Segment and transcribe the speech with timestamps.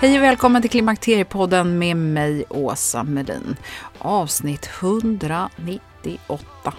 [0.00, 3.56] Hej och välkommen till Klimakteriepodden med mig, Åsa Melin.
[3.98, 6.74] Avsnitt 198.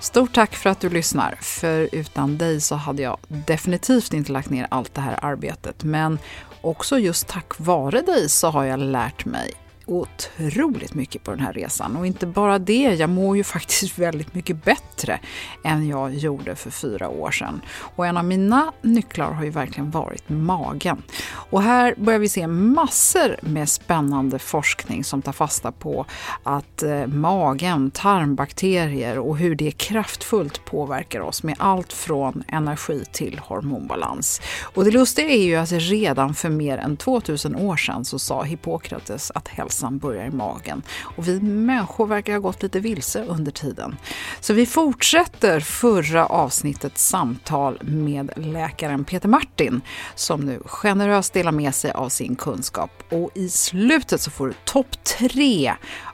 [0.00, 4.50] Stort tack för att du lyssnar, för utan dig så hade jag definitivt inte lagt
[4.50, 5.84] ner allt det här arbetet.
[5.84, 6.18] Men
[6.60, 9.54] också just tack vare dig så har jag lärt mig
[9.88, 11.96] otroligt mycket på den här resan.
[11.96, 15.20] Och inte bara det, jag mår ju faktiskt väldigt mycket bättre
[15.64, 17.60] än jag gjorde för fyra år sedan.
[17.96, 21.02] Och en av mina nycklar har ju verkligen varit magen.
[21.30, 26.06] Och här börjar vi se massor med spännande forskning som tar fasta på
[26.42, 33.40] att eh, magen, tarmbakterier och hur det kraftfullt påverkar oss med allt från energi till
[33.44, 34.40] hormonbalans.
[34.74, 38.42] Och det lustiga är ju att redan för mer än 2000 år sedan så sa
[38.42, 40.82] Hippokrates att hälsa hälsan börjar i magen.
[41.16, 43.96] Och vi människor verkar ha gått lite vilse under tiden.
[44.40, 49.80] Så vi fortsätter förra avsnittets samtal med läkaren Peter Martin
[50.14, 52.90] som nu generöst delar med sig av sin kunskap.
[53.10, 55.72] Och i slutet så får du topp tre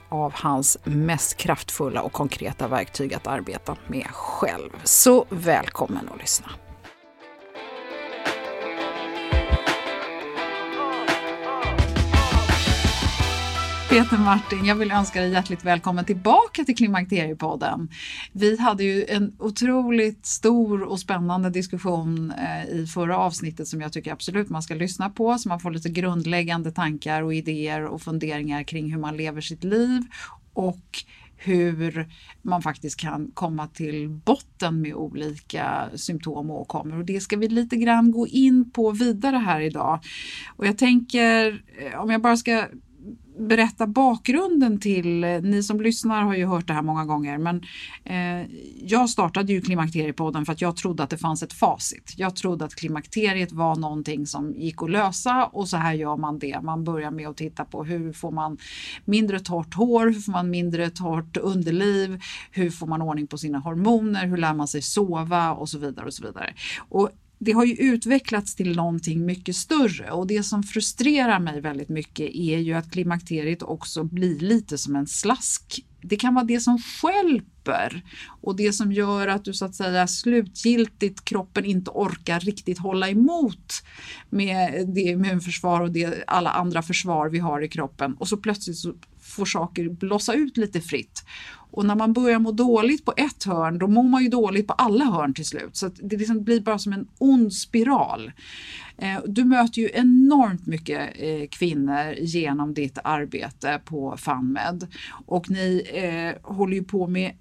[0.09, 4.71] av hans mest kraftfulla och konkreta verktyg att arbeta med själv.
[4.85, 6.64] Så välkommen att lyssna.
[13.95, 17.89] Peter Martin, jag vill önska dig hjärtligt välkommen tillbaka till Klimakteriepodden.
[18.33, 23.93] Vi hade ju en otroligt stor och spännande diskussion eh, i förra avsnittet som jag
[23.93, 28.03] tycker absolut man ska lyssna på så man får lite grundläggande tankar och idéer och
[28.03, 30.03] funderingar kring hur man lever sitt liv
[30.53, 31.05] och
[31.37, 32.09] hur
[32.43, 36.99] man faktiskt kan komma till botten med olika symptom och åkommor.
[36.99, 40.01] Och det ska vi lite grann gå in på vidare här idag.
[40.57, 42.69] Och jag tänker, eh, om jag bara ska
[43.39, 47.63] berätta bakgrunden till, ni som lyssnar har ju hört det här många gånger, men
[48.05, 48.47] eh,
[48.83, 52.15] jag startade ju Klimakteriepodden för att jag trodde att det fanns ett facit.
[52.17, 56.39] Jag trodde att klimakteriet var någonting som gick att lösa och så här gör man
[56.39, 56.61] det.
[56.63, 58.59] Man börjar med att titta på hur får man
[59.05, 63.59] mindre torrt hår, hur får man mindre torrt underliv, hur får man ordning på sina
[63.59, 66.55] hormoner, hur lär man sig sova och så vidare och så vidare.
[66.89, 71.89] Och det har ju utvecklats till någonting mycket större och det som frustrerar mig väldigt
[71.89, 75.85] mycket är ju att klimakteriet också blir lite som en slask.
[76.03, 78.03] Det kan vara det som skälper
[78.43, 83.09] och det som gör att du så att säga slutgiltigt kroppen inte orkar riktigt hålla
[83.09, 83.83] emot
[84.31, 88.77] med det immunförsvar och det, alla andra försvar vi har i kroppen och så plötsligt
[88.77, 91.25] så får saker blossa ut lite fritt.
[91.75, 94.73] Och när man börjar må dåligt på ett hörn, då mår man ju dåligt på
[94.73, 95.77] alla hörn till slut.
[95.77, 98.33] Så det liksom blir bara som en ond spiral.
[98.99, 104.87] Eh, du möter ju enormt mycket eh, kvinnor genom ditt arbete på FunMed
[105.27, 107.33] och ni eh, håller ju på med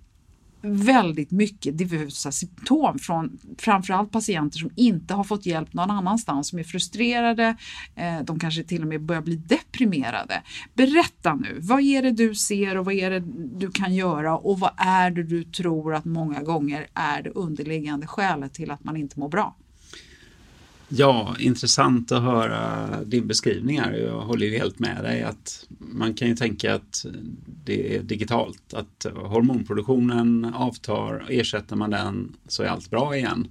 [0.64, 6.60] väldigt mycket diffusa symptom från framförallt patienter som inte har fått hjälp någon annanstans, som
[6.60, 7.56] är frustrerade,
[7.96, 10.42] eh, de kanske till och med börjar bli deprimerade.
[10.74, 13.24] Berätta nu, vad är det du ser och vad är det
[13.60, 18.08] du kan göra och vad är det du tror att många gånger är det underliggande
[18.08, 19.56] skälet till att man inte mår bra?
[20.88, 23.94] Ja, intressant att höra din beskrivning här.
[23.94, 27.06] Jag håller ju helt med dig att man kan ju tänka att
[27.66, 33.48] det är digitalt, att hormonproduktionen avtar, ersätter man den så är allt bra igen.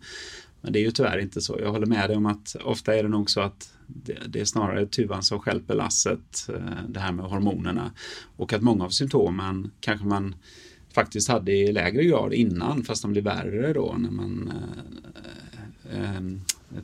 [0.60, 1.58] Men det är ju tyvärr inte så.
[1.60, 4.44] Jag håller med dig om att ofta är det nog så att det, det är
[4.44, 7.90] snarare tuvan som skälper lasset, eh, det här med hormonerna.
[8.36, 10.34] Och att många av symptomen kanske man
[10.94, 14.52] faktiskt hade i lägre grad innan fast de blir värre då när man
[15.92, 16.20] eh, eh,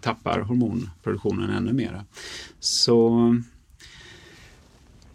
[0.00, 2.05] tappar hormonproduktionen ännu mera.
[2.61, 3.37] Så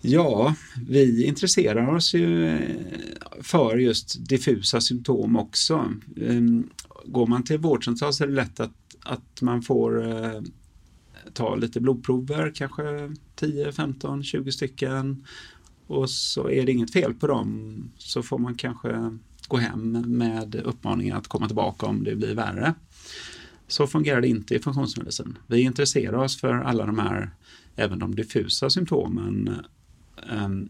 [0.01, 0.55] ja,
[0.87, 2.59] vi intresserar oss ju
[3.41, 5.93] för just diffusa symptom också.
[6.21, 6.69] Ehm,
[7.05, 10.41] går man till vårdcentral så är det lätt att, att man får eh,
[11.33, 12.83] ta lite blodprover, kanske
[13.35, 15.25] 10, 15, 20 stycken
[15.87, 19.17] och så är det inget fel på dem så får man kanske
[19.47, 22.73] gå hem med uppmaningen att komma tillbaka om det blir värre.
[23.67, 25.37] Så fungerar det inte i funktionsmedicin.
[25.47, 27.31] Vi intresserar oss för alla de här,
[27.75, 29.55] även de diffusa symptomen.
[30.31, 30.69] Ehm,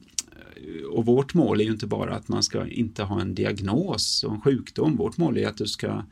[0.91, 4.33] och vårt mål är ju inte bara att man ska inte ha en diagnos och
[4.33, 4.95] en sjukdom.
[4.95, 6.03] Vårt mål är att du ska,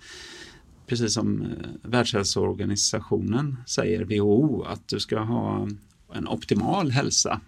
[0.87, 1.47] precis som eh,
[1.83, 5.67] Världshälsoorganisationen säger, WHO, att du ska ha
[6.13, 7.41] en optimal hälsa.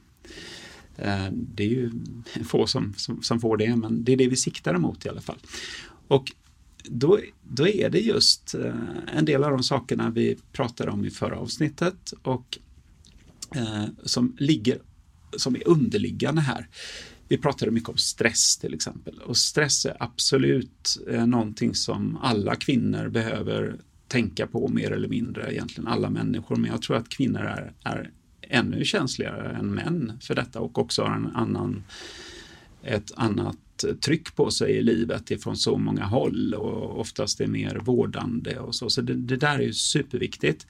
[0.97, 1.91] Ehm, det är ju
[2.45, 5.21] få som, som, som får det, men det är det vi siktar emot i alla
[5.21, 5.39] fall.
[6.07, 6.31] Och
[6.83, 8.75] då, då är det just eh,
[9.13, 12.59] en del av de sakerna vi pratade om i förra avsnittet och
[13.55, 14.77] eh, som ligger
[15.37, 16.67] som är underliggande här.
[17.27, 22.55] Vi pratade mycket om stress till exempel och stress är absolut eh, någonting som alla
[22.55, 23.75] kvinnor behöver
[24.07, 28.11] tänka på mer eller mindre, egentligen alla människor, men jag tror att kvinnor är, är
[28.41, 31.83] ännu känsligare än män för detta och också har en annan,
[32.83, 33.57] ett annat
[34.01, 38.75] tryck på sig i livet ifrån så många håll och oftast är mer vårdande och
[38.75, 38.89] så.
[38.89, 40.67] Så det, det där är ju superviktigt.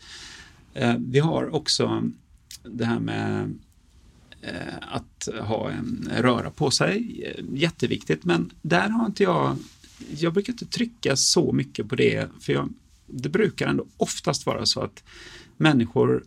[0.74, 2.10] Eh, vi har också
[2.63, 3.60] det här med
[4.42, 9.57] eh, att ha en röra på sig, eh, jätteviktigt, men där har inte jag,
[10.18, 12.74] jag brukar inte trycka så mycket på det, för jag,
[13.07, 15.04] det brukar ändå oftast vara så att
[15.57, 16.24] människor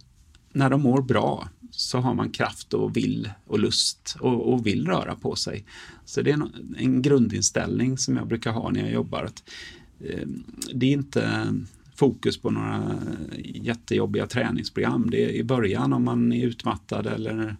[0.53, 4.87] när de mår bra så har man kraft och vill och lust och, och vill
[4.87, 5.64] röra på sig.
[6.05, 9.25] Så det är en, en, grundinställning som jag brukar ha när jag jobbar.
[9.25, 9.43] Att,
[10.00, 10.28] eh,
[10.75, 11.55] det är inte
[11.94, 12.99] fokus på några
[13.38, 15.11] jättejobbiga träningsprogram.
[15.11, 17.56] Det är i början om man är utmattad eller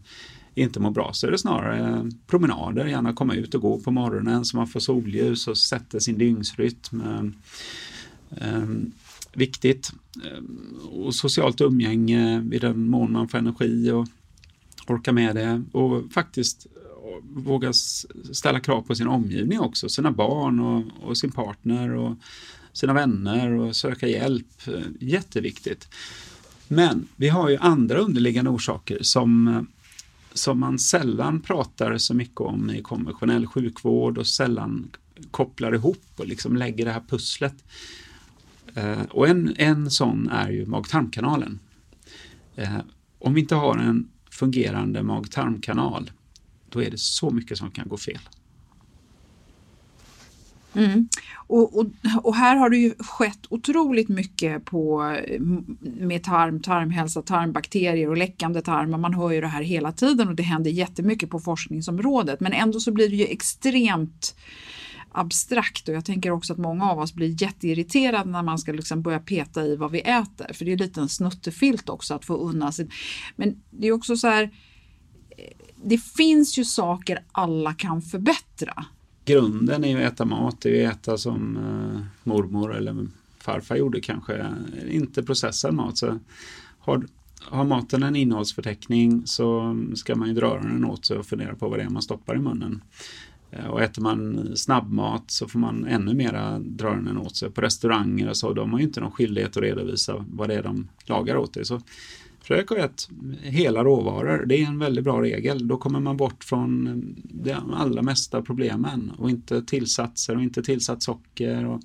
[0.54, 4.44] inte mår bra så är det snarare promenader, gärna komma ut och gå på morgonen
[4.44, 7.00] så man får solljus och sätter sin dygnsrytm.
[7.00, 7.24] Eh,
[8.48, 8.68] eh
[9.36, 9.92] viktigt.
[10.24, 14.06] Ehm, och socialt umgänge i den mån man får energi och
[14.86, 17.72] orkar med det och faktiskt eh, våga
[18.32, 22.16] ställa krav på sin omgivning också, sina barn och, och sin partner och
[22.72, 24.68] sina vänner och söka hjälp.
[24.68, 25.88] Eh, jätteviktigt.
[26.68, 29.62] Men vi har ju andra underliggande orsaker som, eh,
[30.32, 34.90] som man sällan pratar så mycket om i konventionell sjukvård och sällan
[35.30, 37.54] kopplar ihop och liksom lägger det här pusslet.
[38.76, 41.58] Eh, och en, en sån är ju mag-tarmkanalen.
[42.56, 42.78] Eh,
[43.19, 46.11] om vi inte har en fungerande mag-tarmkanal,
[46.69, 48.20] då är det så mycket som kan gå fel.
[50.75, 51.08] Mm.
[51.37, 51.87] Och, och,
[52.23, 55.17] och, här har det ju skett otroligt mycket på,
[55.81, 58.99] med tarm, tarmhälsa, tarmbakterier och läckande tarmar.
[58.99, 62.40] Man hör ju det här hela tiden och det händer jättemycket på forskningsområdet.
[62.40, 64.37] Men ändå så blir det ju extremt
[65.16, 69.02] abstrakt och jag tänker också att många av oss blir jätteirriterade när man ska liksom
[69.02, 70.52] börja peta i vad vi äter.
[70.52, 72.88] För det är lite en snuttefilt också att få unna sig.
[73.37, 78.85] Men det är också så här, eh, det finns ju saker alla kan förbättra.
[79.25, 83.06] Grunden är ju att äta mat, det är ju att äta som eh, mormor eller
[83.38, 84.46] farfar gjorde kanske,
[84.88, 85.99] inte processad mat.
[85.99, 86.18] Så
[86.78, 87.06] har,
[87.40, 91.68] har maten en innehållsförteckning så ska man ju dra den åt sig och fundera på
[91.68, 92.82] vad det är man stoppar i munnen.
[93.58, 97.50] Eh, och äter man snabbmat så får man ännu mera dra den åt sig.
[97.50, 100.62] På restauranger och så, de har ju inte någon skyldighet att redovisa vad det är
[100.62, 101.64] de lagar åt dig.
[101.64, 101.80] Så
[102.40, 105.68] försök att äta hela råvaror, det är en väldigt bra regel.
[105.68, 106.94] Då kommer man bort från eh,
[107.25, 111.64] de allra mesta problemen och inte tillsatser och inte tillsatt socker.
[111.64, 111.80] Och,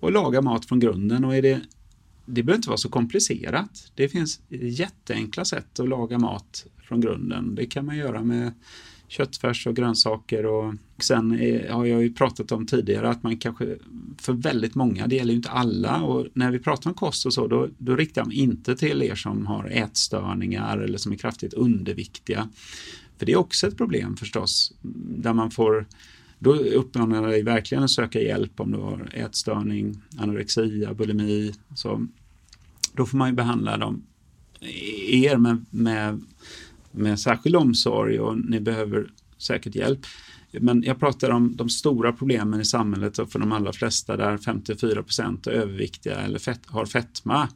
[0.00, 1.24] och laga mat från grunden.
[1.24, 1.60] Och är det,
[2.26, 3.92] det behöver inte vara så komplicerat.
[3.94, 7.54] Det finns jätteenkla sätt att laga mat från grunden.
[7.54, 8.52] Det kan man göra med
[9.12, 13.76] köttfärs och grönsaker och sen är, har jag ju pratat om tidigare att man kanske
[14.18, 17.34] för väldigt många, det gäller ju inte alla och när vi pratar om kost och
[17.34, 21.16] så då, då riktar jag mig inte till er som har ätstörningar eller som är
[21.16, 22.48] kraftigt underviktiga.
[23.18, 24.72] För det är också ett problem förstås
[25.22, 25.86] där man får
[26.38, 31.52] då uppmanar jag dig verkligen att söka hjälp om du har ätstörning, anorexia, bulimi.
[31.74, 32.06] Så
[32.92, 34.02] Då får man ju behandla dem,
[35.08, 36.22] er med, med,
[36.92, 39.06] med särskild omsorg och ni behöver
[39.38, 40.06] säkert hjälp.
[40.60, 44.38] Men jag pratar om de stora problemen i samhället och för de allra flesta där
[44.38, 47.48] 54 procent är överviktiga eller fett, har fetma.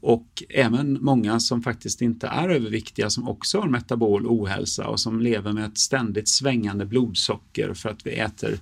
[0.00, 5.20] Och även många som faktiskt inte är överviktiga som också har metabol ohälsa och som
[5.20, 8.58] lever med ett ständigt svängande blodsocker för att vi äter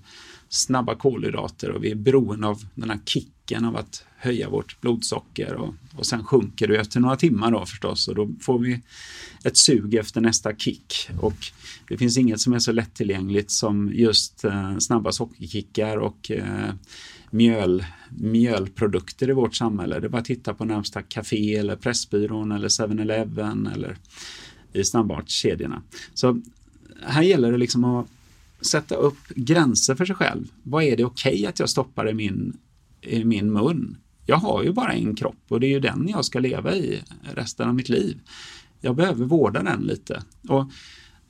[0.48, 5.54] snabba kolhydrater och vi är beroende av den här kicken av att höja vårt blodsocker
[5.54, 8.80] och, och sen sjunker det efter några timmar då förstås och då får vi
[9.44, 11.36] ett sug efter nästa kick och
[11.88, 16.74] det finns inget som är så lättillgängligt som just eh, snabba sockerkickar och eh,
[17.30, 20.00] mjöl, mjölprodukter i vårt samhälle.
[20.00, 23.96] Det är bara att titta på närmsta café eller Pressbyrån eller 7-Eleven eller
[24.72, 25.82] i snabbmatskedjorna.
[26.14, 26.42] Så
[27.02, 28.06] här gäller det liksom att
[28.60, 30.44] sätta upp gränser för sig själv.
[30.62, 32.56] Vad är det okej okay att jag stoppar i min,
[33.00, 33.96] i min mun?
[34.26, 37.02] Jag har ju bara en kropp och det är ju den jag ska leva i
[37.34, 38.20] resten av mitt liv.
[38.80, 40.22] Jag behöver vårda den lite.
[40.48, 40.70] Och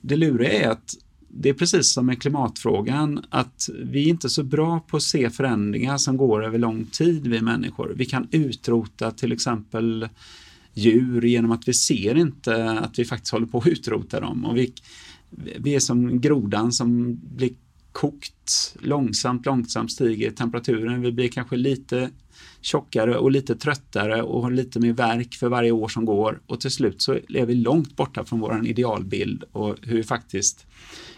[0.01, 0.95] det luriga är att
[1.29, 5.29] det är precis som med klimatfrågan, att vi är inte så bra på att se
[5.29, 7.93] förändringar som går över lång tid, vi människor.
[7.95, 10.09] Vi kan utrota till exempel
[10.73, 14.45] djur genom att vi ser inte att vi faktiskt håller på att utrota dem.
[14.45, 14.73] Och vi,
[15.59, 17.51] vi är som grodan som blir
[17.91, 21.01] kokt långsamt, långsamt stiger temperaturen.
[21.01, 22.09] Vi blir kanske lite
[22.61, 26.61] tjockare och lite tröttare och har lite mer verk för varje år som går och
[26.61, 30.65] till slut så är vi långt borta från vår idealbild och hur vi faktiskt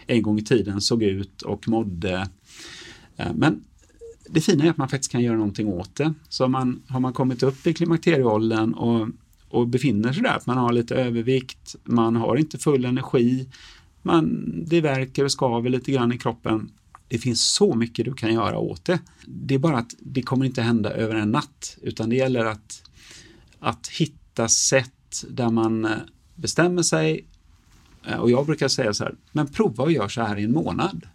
[0.06, 2.28] en gång i tiden såg ut och mådde.
[3.16, 3.64] Eh, men
[4.30, 6.14] det fina är att man faktiskt kan göra någonting åt det.
[6.28, 9.08] Så man, har man kommit upp i klimakterieåldern och,
[9.48, 13.48] och befinner sig där, att man har lite övervikt, man har inte full energi,
[14.02, 16.70] man, det verkar och skaver lite grann i kroppen.
[17.10, 18.98] Det finns så mycket du kan göra åt det.
[19.26, 22.82] Det är bara att det kommer inte hända över en natt utan det gäller att,
[23.58, 25.90] att hitta sätt där man eh,
[26.34, 27.26] bestämmer sig
[28.06, 30.52] eh, och jag brukar säga så här, men prova och gör så här i en
[30.52, 31.06] månad.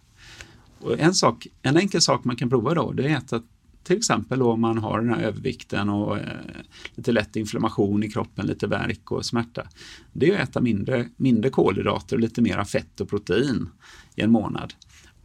[0.80, 3.44] Och en, sak, en enkel sak man kan prova då, det är att
[3.82, 6.24] till exempel om man har den här övervikten och eh,
[6.94, 9.68] lite lätt inflammation i kroppen, lite värk och smärta.
[10.12, 13.68] Det är att äta mindre, mindre kolhydrater och lite mera fett och protein
[14.14, 14.74] i en månad.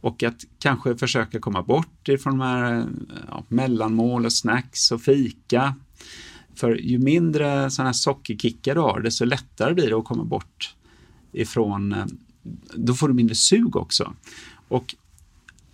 [0.02, 2.86] Och att kanske försöka komma bort ifrån de här
[3.28, 5.74] ja, mellanmål och snacks och fika.
[6.54, 10.74] För ju mindre sådana här sockerkickar du har, desto lättare blir det att komma bort
[11.32, 12.04] ifrån, eh,
[12.74, 14.14] då får du mindre sug också.
[14.68, 14.94] Och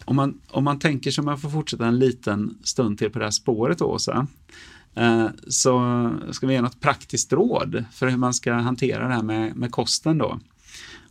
[0.04, 3.24] om man, om man tänker som jag får fortsätta en liten stund till på det
[3.24, 4.26] här spåret Åsa,
[4.94, 9.22] eh, så ska vi ge något praktiskt råd för hur man ska hantera det här
[9.22, 10.38] med, med kosten då.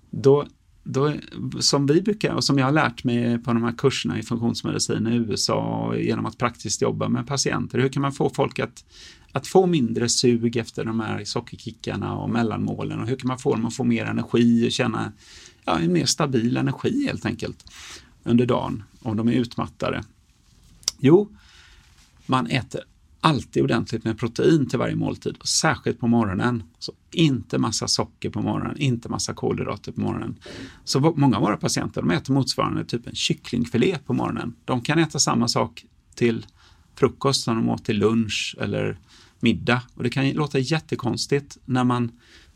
[0.09, 0.47] Då,
[0.87, 1.13] då.
[1.59, 5.07] Som vi brukar, och som jag har lärt mig på de här kurserna i funktionsmedicin
[5.07, 8.85] i USA genom att praktiskt jobba med patienter, hur kan man få folk att,
[9.31, 13.55] att få mindre sug efter de här sockerkickarna och mellanmålen och hur kan man få
[13.55, 15.11] dem att få mer energi och känna
[15.65, 17.71] ja, en mer stabil energi helt enkelt
[18.23, 20.03] under dagen om de är utmattade?
[20.99, 21.29] Jo,
[22.25, 22.81] man äter
[23.27, 26.63] alltid ordentligt med protein till varje måltid, och särskilt på morgonen.
[26.79, 30.39] Så inte massa socker på morgonen, inte massa kolhydrater på morgonen.
[30.83, 34.53] Så många av våra patienter de äter motsvarande typ en kycklingfilé på morgonen.
[34.65, 36.45] De kan äta samma sak till
[36.95, 38.99] frukost som de åt till lunch eller
[39.39, 39.81] middag.
[39.93, 42.11] Och det kan låta jättekonstigt när man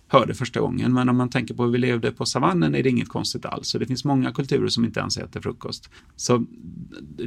[0.08, 0.94] hör det första gången.
[0.94, 3.68] Men om man tänker på hur vi levde på savannen är det inget konstigt alls.
[3.68, 5.90] Så det finns många kulturer som inte ens äter frukost.
[6.16, 6.46] Så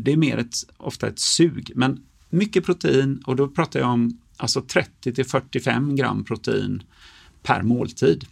[0.03, 1.73] det är mer ett, ofta ett sug.
[1.75, 2.01] Men
[2.35, 6.83] mycket protein och då pratar jag om alltså 30 till 45 gram protein
[7.43, 8.25] per måltid.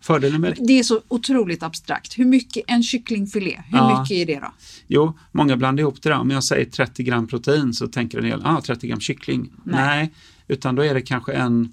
[0.00, 2.18] Fördelen med det är så otroligt abstrakt.
[2.18, 4.00] Hur mycket en kycklingfilé, hur ja.
[4.00, 4.52] mycket är det då?
[4.86, 6.18] Jo, många blandar ihop det där.
[6.18, 9.52] Om jag säger 30 gram protein så tänker en del, ah, 30 gram kyckling.
[9.64, 9.86] Nej.
[9.86, 10.14] Nej,
[10.48, 11.72] utan då är det kanske en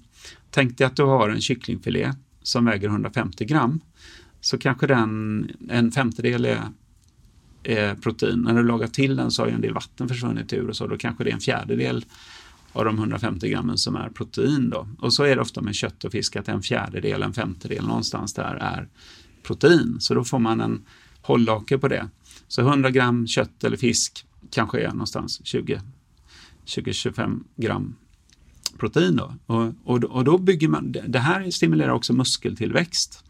[0.56, 3.80] Tänk dig att du har en kycklingfilé som väger 150 gram.
[4.40, 6.62] Så kanske den, en femtedel är,
[7.68, 8.40] Eh, protein.
[8.40, 10.86] När du lagar till den så har ju en del vatten försvunnit ur och så.
[10.86, 12.04] Då kanske det är en fjärdedel
[12.72, 14.70] av de 150 grammen som är protein.
[14.70, 14.88] Då.
[14.98, 18.34] Och så är det ofta med kött och fisk att en fjärdedel, en femtedel någonstans
[18.34, 18.88] där är
[19.42, 19.96] protein.
[20.00, 20.84] Så då får man en
[21.22, 22.08] hållhake på det.
[22.48, 25.40] Så 100 gram kött eller fisk kanske är någonstans
[26.64, 27.96] 20-25 gram
[28.78, 29.16] protein.
[29.16, 29.34] Då.
[29.46, 33.24] Och, och, och då bygger man, det här stimulerar också muskeltillväxt.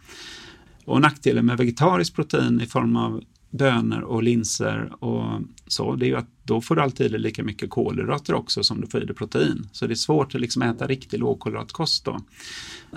[0.84, 3.22] Och nackdelen med vegetariskt protein i form av
[3.56, 7.70] bönor och linser och så, det är ju att då får du alltid lika mycket
[7.70, 9.68] kolhydrater också som du får i dig protein.
[9.72, 12.20] Så det är svårt att liksom äta riktig lågkolhydratkost då.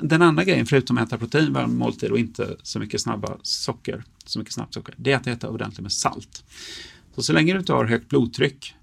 [0.01, 4.04] Den andra grejen, förutom att äta protein varje måltid och inte så mycket snabba socker,
[4.25, 6.44] så mycket snabbt socker, det är att äta ordentligt med salt.
[7.16, 8.74] Så så länge du inte har högt blodtryck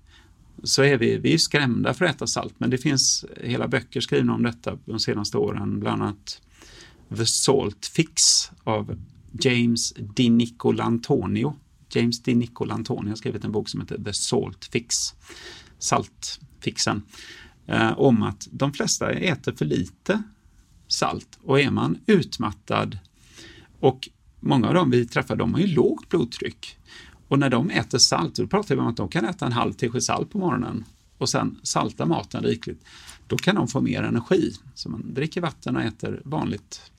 [0.63, 4.01] så är vi, vi är skrämda för att äta salt, men det finns hela böcker
[4.01, 6.41] skrivna om detta de senaste åren, bland annat
[7.17, 8.23] The Salt Fix
[8.65, 8.99] av
[9.41, 11.57] James Di Nicolantonio.
[11.97, 12.35] James D.
[12.35, 14.97] Nicolantoni har skrivit en bok som heter The Salt Fix,
[15.79, 17.03] saltfixen,
[17.67, 20.23] eh, om att de flesta äter för lite
[20.89, 22.99] salt och är man utmattad
[23.81, 24.09] och
[24.41, 26.79] många av dem vi träffar de har ju lågt blodtryck
[27.29, 29.73] och när de äter salt, då pratar vi om att de kan äta en halv
[29.73, 30.85] tesked salt på morgonen
[31.19, 32.85] och sen salta maten rikligt.
[33.27, 34.53] Då kan de få mer energi.
[34.75, 36.91] Så man dricker vatten och äter vanligt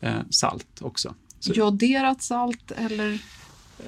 [0.00, 1.14] eh, salt också.
[1.40, 3.22] Så, Joderat salt eller?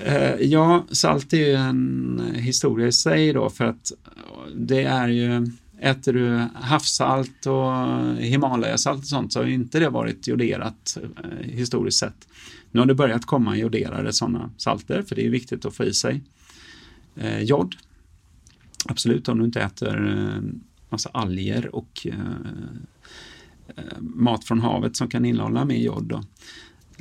[0.05, 5.09] Eh, ja, salt är ju en historia i sig då för att eh, det är
[5.09, 5.47] ju
[5.81, 11.47] Äter du havssalt och Himalayasalt och sånt så har ju inte det varit joderat eh,
[11.47, 12.29] historiskt sett.
[12.71, 15.95] Nu har det börjat komma joderade sådana salter för det är viktigt att få i
[15.95, 16.23] sig
[17.17, 17.75] eh, jod.
[18.85, 20.43] Absolut, om du inte äter eh,
[20.89, 22.15] massa alger och eh,
[23.77, 26.05] eh mat från havet som kan innehålla mer jod.
[26.05, 26.25] Då.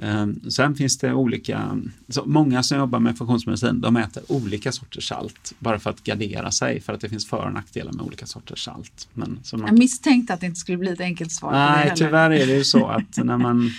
[0.01, 5.08] Eh, Sen finns det olika, så många som jobbar med funktionsmedicin, de äter olika sorters
[5.08, 8.25] salt bara för att gardera sig, för att det finns för och nackdelar med olika
[8.25, 9.08] sorters salt.
[9.13, 12.30] Men, så man, Jag misstänkte att det inte skulle bli ett enkelt svar nej, tyvärr
[12.30, 13.72] är det ju så att när man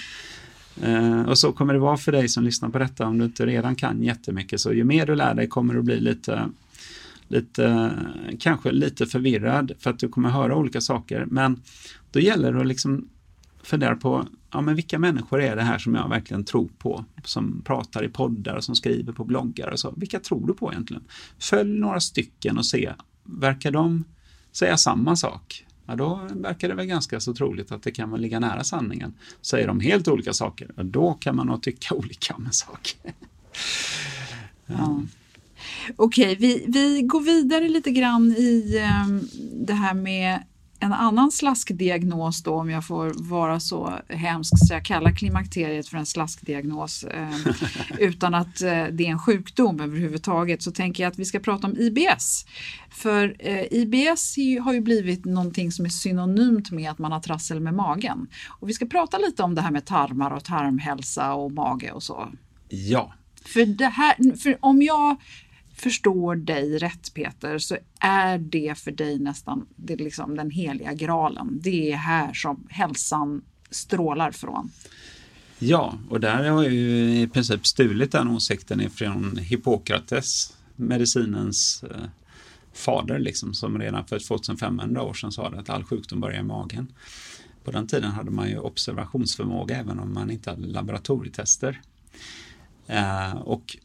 [0.82, 3.46] eh, och så kommer det vara för dig som lyssnar på detta om du inte
[3.46, 6.48] redan kan jättemycket så ju mer du lär dig kommer du bli lite
[7.28, 7.92] lite,
[8.38, 11.26] kanske lite förvirrad för att du kommer höra olika saker.
[11.30, 11.62] Men
[12.10, 13.08] då gäller det att liksom
[13.62, 17.05] fundera på ja, men vilka människor är det här som jag verkligen tror på?
[17.25, 19.95] Som pratar i poddar och som skriver på bloggar och så.
[19.97, 21.05] Vilka tror du på egentligen?
[21.38, 22.93] Följ några stycken och se,
[23.25, 24.05] verkar de
[24.52, 25.64] säga samma sak?
[25.87, 29.14] Ja, då verkar det väl ganska så troligt att det kan väl ligga nära sanningen.
[29.43, 32.97] Säger de helt olika saker, ja, då kan man nog tycka olika om en sak.
[34.67, 35.02] Ja.
[35.97, 39.28] Okej, vi, vi går vidare lite grann i eh,
[39.67, 40.43] det här med
[40.80, 45.99] en annan slaskdiagnos då, om jag får vara så hemsk så jag kallar klimakteriet för
[45.99, 47.36] en slaskdiagnos eh,
[47.99, 51.67] utan att eh, det är en sjukdom överhuvudtaget så tänker jag att vi ska prata
[51.67, 52.47] om IBS.
[52.91, 57.60] För eh, IBS har ju blivit någonting som är synonymt med att man har trassel
[57.60, 58.26] med magen.
[58.49, 62.02] Och vi ska prata lite om det här med tarmar och tarmhälsa och mage och
[62.02, 62.28] så.
[62.69, 63.12] Ja,
[63.45, 65.17] För, det här, för om jag
[65.80, 70.93] förstår dig rätt Peter så är det för dig nästan det är liksom den heliga
[70.93, 71.58] graalen.
[71.62, 74.71] Det är här som hälsan strålar från.
[75.58, 82.04] Ja, och där har jag ju i princip stulit den åsikten ifrån Hippokrates, medicinens eh,
[82.73, 86.93] fader, liksom, som redan för 2500 år sedan sa att all sjukdom börjar i magen.
[87.64, 91.80] På den tiden hade man ju observationsförmåga även om man inte hade laboratorietester.
[92.86, 93.76] Eh, och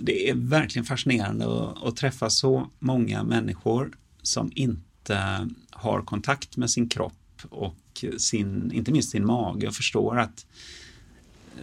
[0.00, 6.70] det är verkligen fascinerande att, att träffa så många människor som inte har kontakt med
[6.70, 10.46] sin kropp och sin, inte minst sin mage och förstår att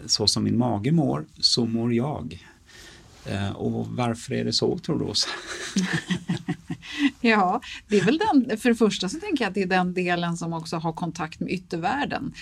[0.05, 2.47] så som min mage mår, så mår jag.
[3.29, 5.29] Eh, Och varför är det så tror du Åsa?
[7.21, 9.93] Ja, det är väl den, för det första så tänker jag att det är den
[9.93, 12.33] delen som också har kontakt med yttervärlden.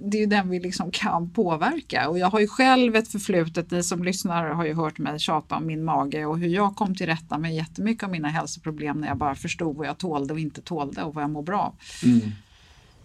[0.00, 3.70] Det är ju den vi liksom kan påverka och jag har ju själv ett förflutet,
[3.70, 6.94] ni som lyssnar har ju hört mig tjata om min mage och hur jag kom
[6.94, 10.40] till rätta med jättemycket av mina hälsoproblem när jag bara förstod vad jag tålde och
[10.40, 11.74] inte tålde och vad jag mår bra av.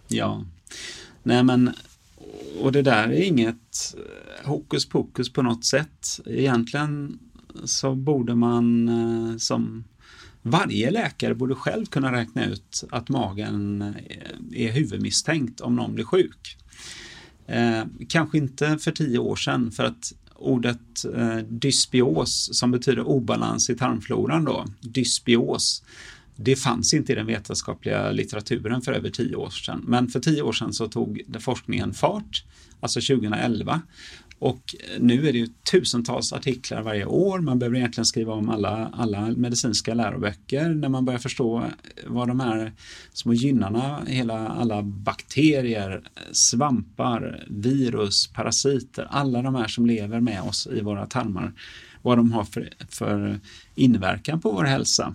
[0.08, 0.44] Ja,
[1.22, 1.74] nej men
[2.60, 6.20] och det där är inget eh, hokus pokus på något sätt.
[6.26, 7.18] Egentligen
[7.64, 9.84] så borde man eh, som
[10.42, 16.04] varje läkare borde själv kunna räkna ut att magen eh, är huvudmisstänkt om någon blir
[16.04, 16.56] sjuk.
[17.46, 23.70] Eh, kanske inte för tio år sedan för att ordet eh, dysbios som betyder obalans
[23.70, 25.82] i tarmfloran då, dysbios,
[26.36, 29.84] det fanns inte i den vetenskapliga litteraturen för över tio år sedan.
[29.86, 32.44] Men för tio år sedan så tog forskningen fart,
[32.80, 33.80] alltså 2011.
[34.38, 37.38] Och nu är det ju tusentals artiklar varje år.
[37.38, 41.64] Man behöver egentligen skriva om alla, alla medicinska läroböcker när man börjar förstå
[42.06, 42.72] vad de här
[43.12, 50.66] små gynnarna, hela, alla bakterier, svampar, virus, parasiter, alla de här som lever med oss
[50.66, 51.52] i våra tarmar,
[52.02, 53.40] vad de har för, för
[53.74, 55.14] inverkan på vår hälsa.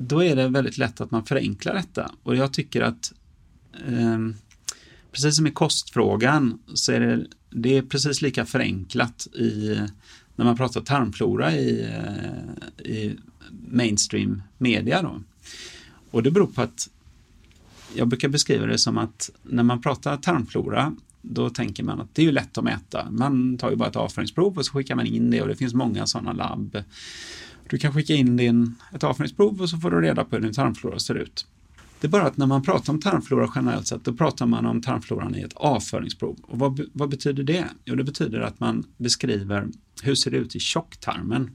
[0.00, 2.10] Då är det väldigt lätt att man förenklar detta.
[2.22, 3.12] Och jag tycker att
[3.86, 4.18] eh,
[5.12, 9.80] precis som i kostfrågan så är det, det är precis lika förenklat i
[10.36, 13.16] när man pratar tarmflora i, eh, i
[13.68, 15.02] mainstream media.
[15.02, 15.20] Då.
[16.10, 16.90] Och det beror på att
[17.94, 22.22] jag brukar beskriva det som att när man pratar tarmflora då tänker man att det
[22.22, 23.10] är ju lätt att mäta.
[23.10, 25.74] Man tar ju bara ett avföringsprov och så skickar man in det och det finns
[25.74, 26.82] många sådana labb.
[27.70, 30.52] Du kan skicka in din, ett avföringsprov och så får du reda på hur din
[30.52, 31.46] tarmflora ser ut.
[32.00, 34.82] Det är bara att när man pratar om tarmflora generellt sett, då pratar man om
[34.82, 36.36] tarmfloran i ett avföringsprov.
[36.42, 37.64] Och vad, vad betyder det?
[37.84, 39.68] Jo, det betyder att man beskriver
[40.02, 41.50] hur ser det ut i tjocktarmen.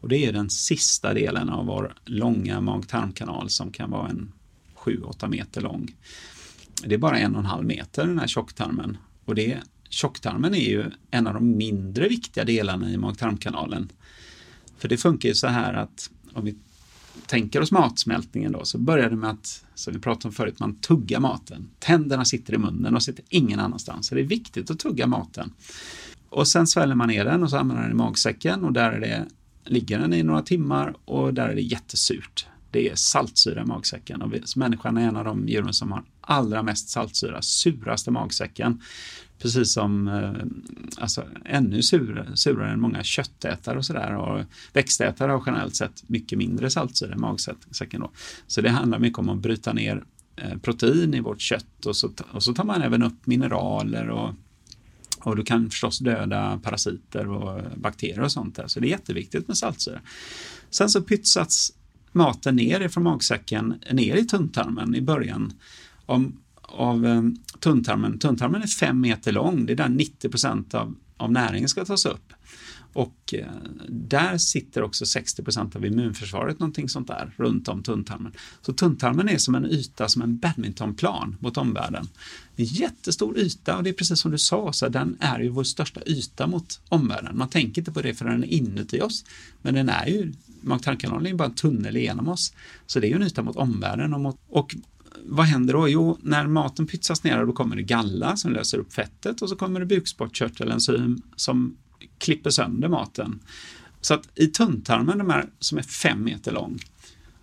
[0.00, 4.32] Och det är den sista delen av vår långa mag-tarmkanal som kan vara en
[4.76, 5.94] 7-8 meter lång.
[6.84, 8.96] Det är bara en och en halv meter den här tjocktarmen.
[9.24, 13.88] Och det, tjocktarmen är ju en av de mindre viktiga delarna i mag-tarmkanalen.
[14.84, 16.54] För det funkar ju så här att om vi
[17.26, 20.74] tänker oss matsmältningen då så börjar det med att, som vi pratade om förut, man
[20.74, 21.68] tuggar maten.
[21.78, 24.06] Tänderna sitter i munnen och sitter ingen annanstans.
[24.06, 25.52] Så det är viktigt att tugga maten.
[26.28, 29.00] Och sen sväljer man ner den och så använder den i magsäcken och där är
[29.00, 29.26] det,
[29.64, 32.46] ligger den i några timmar och där är det jättesurt.
[32.70, 36.02] Det är saltsyra i magsäcken och vi, människan är en av de djuren som har
[36.26, 38.82] allra mest saltsyra, suraste magsäcken.
[39.38, 44.16] Precis som eh, alltså, ännu surare, surare än många köttätare och sådär.
[44.16, 48.00] Och växtätare har generellt sett mycket mindre saltsyra i magsäcken.
[48.00, 48.10] Då.
[48.46, 50.04] Så det handlar mycket om att bryta ner
[50.36, 54.34] eh, protein i vårt kött och så, och så tar man även upp mineraler och
[55.24, 58.66] och du kan förstås döda parasiter och bakterier och sånt där.
[58.66, 60.00] Så det är jätteviktigt med saltsyra.
[60.70, 61.72] Sen så pytsas
[62.12, 65.52] maten ner ifrån magsäcken ner i tunntarmen i början
[66.06, 68.18] av, av tunntarmen.
[68.18, 72.06] Tunntarmen är fem meter lång, det är där 90 procent av, av näringen ska tas
[72.06, 72.32] upp.
[72.94, 73.46] Och eh,
[73.88, 78.32] där sitter också 60 procent av immunförsvaret, någonting sånt där, runt om tunntarmen.
[78.62, 82.08] Så tunntarmen är som en yta, som en badmintonplan mot omvärlden.
[82.56, 85.64] En jättestor yta och det är precis som du sa, så den är ju vår
[85.64, 87.38] största yta mot omvärlden.
[87.38, 89.24] Man tänker inte på det för den är inuti oss,
[89.62, 92.52] men den är ju, mag-tarmkanalen är ju bara en tunnel igenom oss.
[92.86, 94.76] Så det är ju en yta mot omvärlden och, mot, och
[95.26, 95.88] vad händer då?
[95.88, 99.56] Jo, när maten pytsas ner då kommer det galla som löser upp fettet och så
[99.56, 101.76] kommer det bukspottkörtelenzym som
[102.18, 103.40] klipper sönder maten.
[104.00, 106.78] Så att i tunntarmen, de här som är fem meter lång,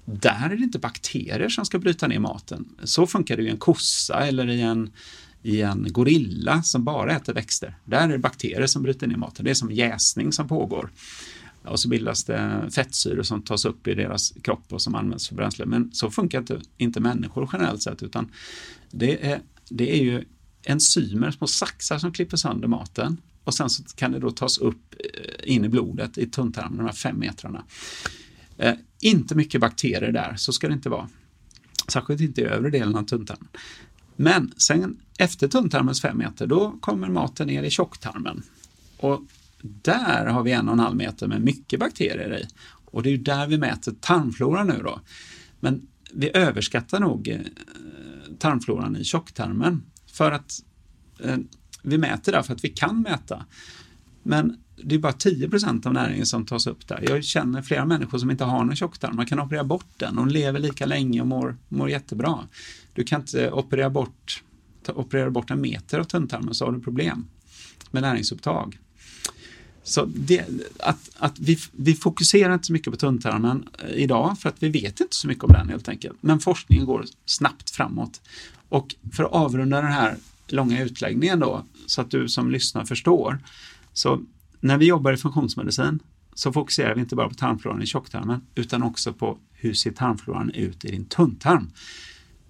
[0.05, 2.65] där är det inte bakterier som ska bryta ner maten.
[2.83, 4.89] Så funkar det i en kossa eller i en,
[5.43, 7.77] i en gorilla som bara äter växter.
[7.85, 9.45] Där är det bakterier som bryter ner maten.
[9.45, 10.91] Det är som jäsning som pågår.
[11.63, 15.35] Och så bildas det fettsyror som tas upp i deras kropp och som används för
[15.35, 15.65] bränsle.
[15.65, 18.31] Men så funkar inte, inte människor generellt sett utan
[18.91, 20.23] det är, det är ju
[20.63, 24.95] enzymer, små saxar som klipper sönder maten och sen så kan det då tas upp
[24.99, 27.63] eh, in i blodet i tunntarmen, de här fem metrarna.
[28.57, 31.09] Eh, inte mycket bakterier där, så ska det inte vara.
[31.87, 33.47] Särskilt inte i övre delen av tunntarmen.
[34.15, 38.43] Men sen efter tunntarmens fem meter, då kommer maten ner i tjocktarmen.
[38.97, 39.21] Och
[39.63, 42.47] där har vi en och en halv meter med mycket bakterier i.
[42.85, 45.01] Och det är ju där vi mäter tarmfloran nu då.
[45.59, 47.39] Men vi överskattar nog eh,
[48.39, 49.83] tarmfloran i tjocktarmen.
[50.11, 50.53] För att
[51.19, 51.37] eh,
[51.83, 53.45] vi mäter där för att vi kan mäta.
[54.23, 57.03] Men det är bara 10% av näringen som tas upp där.
[57.09, 59.15] Jag känner flera människor som inte har någon tjocktarm.
[59.15, 60.15] Man kan operera bort den.
[60.15, 62.47] De lever lika länge och mår, mår jättebra.
[62.93, 64.43] Du kan inte operera bort,
[64.83, 67.27] ta, operera bort en meter av tunntarmen så har du problem
[67.91, 68.79] med näringsupptag.
[69.83, 70.45] Så det,
[70.79, 74.69] att, att vi, vi fokuserar inte så mycket på tunntarmen eh, idag för att vi
[74.69, 76.17] vet inte så mycket om den helt enkelt.
[76.21, 78.21] Men forskningen går snabbt framåt.
[78.69, 80.15] Och för att avrunda den här
[80.47, 83.39] långa utläggningen då, så att du som lyssnar förstår.
[83.93, 84.21] Så
[84.59, 85.99] när vi jobbar i funktionsmedicin
[86.33, 90.49] så fokuserar vi inte bara på tarmfloran i tjocktarmen utan också på hur ser tarmfloran
[90.49, 91.71] ut i din tunntarm.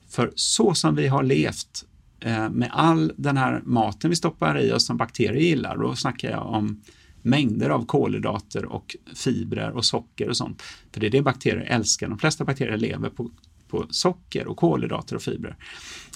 [0.10, 1.86] För så som vi har levt
[2.20, 6.32] eh, med all den här maten vi stoppar i oss som bakterier gillar, då snackar
[6.32, 6.82] jag om
[7.22, 10.62] mängder av kolhydrater och fibrer och socker och sånt.
[10.92, 12.08] För det är det bakterier älskar.
[12.08, 13.32] De flesta bakterier lever på,
[13.68, 15.56] på socker och kolhydrater och fibrer.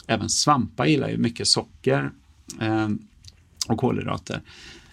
[0.07, 2.11] Även svampar gillar ju mycket socker
[2.61, 2.89] eh,
[3.67, 4.41] och kolhydrater.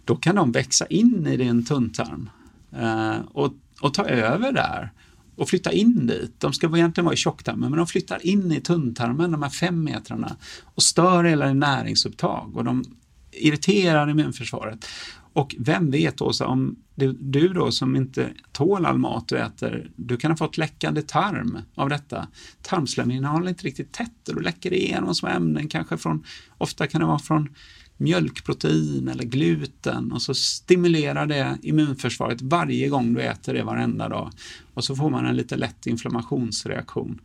[0.04, 2.30] Då kan de växa in i din tunntarm
[2.76, 4.92] eh, och, och ta över där
[5.36, 6.40] och flytta in dit.
[6.40, 9.84] De ska egentligen vara i tjocktarmen men de flyttar in i tunntarmen, de här fem
[9.84, 12.84] metrarna och stör hela din näringsupptag och de
[13.32, 14.86] irriterar immunförsvaret.
[15.32, 19.90] Och vem vet Åsa, om du, du då som inte tål all mat du äter,
[19.96, 22.28] du kan ha fått läckande tarm av detta.
[22.62, 26.24] Tarmslemhinnan håller inte riktigt tätt och då läcker det igenom små ämnen, kanske från,
[26.58, 27.48] ofta kan det vara från
[27.96, 34.30] mjölkprotein eller gluten och så stimulerar det immunförsvaret varje gång du äter det varenda dag.
[34.74, 37.20] Och så får man en lite lätt inflammationsreaktion.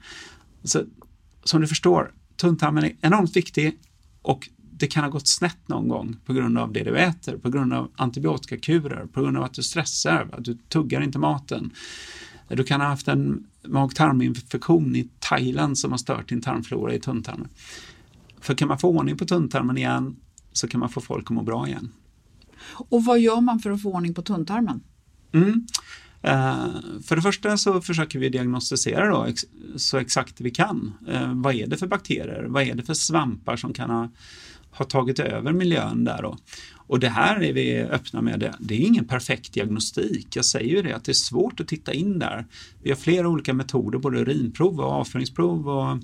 [0.64, 0.84] Så,
[1.44, 3.80] som du förstår, tunntarmen är enormt viktig
[4.22, 7.50] och det kan ha gått snett någon gång på grund av det du äter, på
[7.50, 11.72] grund av antibiotikakurer, på grund av att du stressar, att du tuggar inte maten.
[12.48, 17.50] Du kan ha haft en mag-tarminfektion i Thailand som har stört din tarmflora i tunntarmen.
[18.42, 20.16] För kan man få ordning på tunntarmen igen
[20.54, 21.92] så kan man få folk att må bra igen.
[22.74, 24.82] Och vad gör man för att få ordning på tunntarmen?
[25.32, 25.68] Mm.
[26.24, 29.42] Uh, för det första så försöker vi diagnostisera då ex
[29.76, 30.94] så exakt vi kan.
[31.10, 32.46] Uh, vad är det för bakterier?
[32.50, 34.10] Vad är det för svampar som kan ha
[34.78, 36.22] har tagit över miljön där.
[36.22, 36.38] Då.
[36.88, 38.54] Och det här är vi öppna med.
[38.60, 40.36] Det är ingen perfekt diagnostik.
[40.36, 42.46] Jag säger ju det att det är svårt att titta in där.
[42.84, 45.98] Vi har flera olika metoder, både urinprov och avföringsprov och,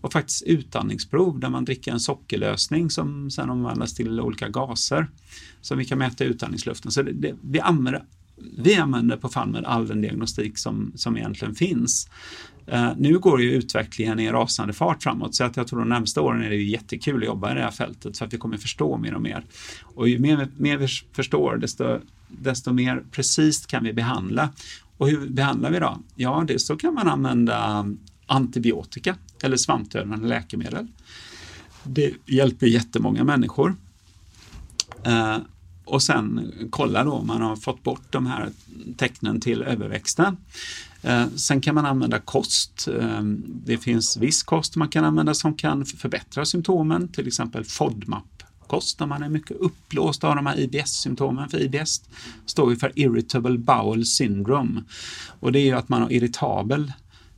[0.00, 5.06] och faktiskt utandningsprov där man dricker en sockerlösning som sedan omvandlas till olika gaser
[5.60, 6.90] som vi kan mäta i utandningsluften.
[6.90, 8.04] Så det, det, vi använder
[8.58, 12.08] vi använder på Falmer all den diagnostik som, som egentligen finns.
[12.66, 16.20] Eh, nu går ju utvecklingen i rasande fart framåt så att jag tror de närmsta
[16.20, 18.96] åren är det jättekul att jobba i det här fältet så att vi kommer förstå
[18.96, 19.44] mer och mer.
[19.82, 24.48] Och ju mer, mer vi förstår desto, desto mer precis kan vi behandla.
[24.96, 25.98] Och hur behandlar vi då?
[26.14, 27.86] Ja, det så kan man använda
[28.26, 30.86] antibiotika eller svampdödande läkemedel.
[31.82, 33.76] Det hjälper jättemånga människor.
[35.04, 35.36] Eh,
[35.84, 38.48] och sen kolla då om man har fått bort de här
[38.96, 40.36] tecknen till överväxten.
[41.04, 42.88] Eh, sen kan man använda kost.
[43.00, 49.00] Eh, det finns viss kost man kan använda som kan förbättra symptomen, till exempel FODMAP-kost
[49.00, 51.48] när man är mycket uppblåst av de här IBS-symptomen.
[51.48, 52.02] För IBS
[52.46, 54.82] står ju för Irritable Bowel Syndrome
[55.40, 56.92] och det är ju att man har irritabel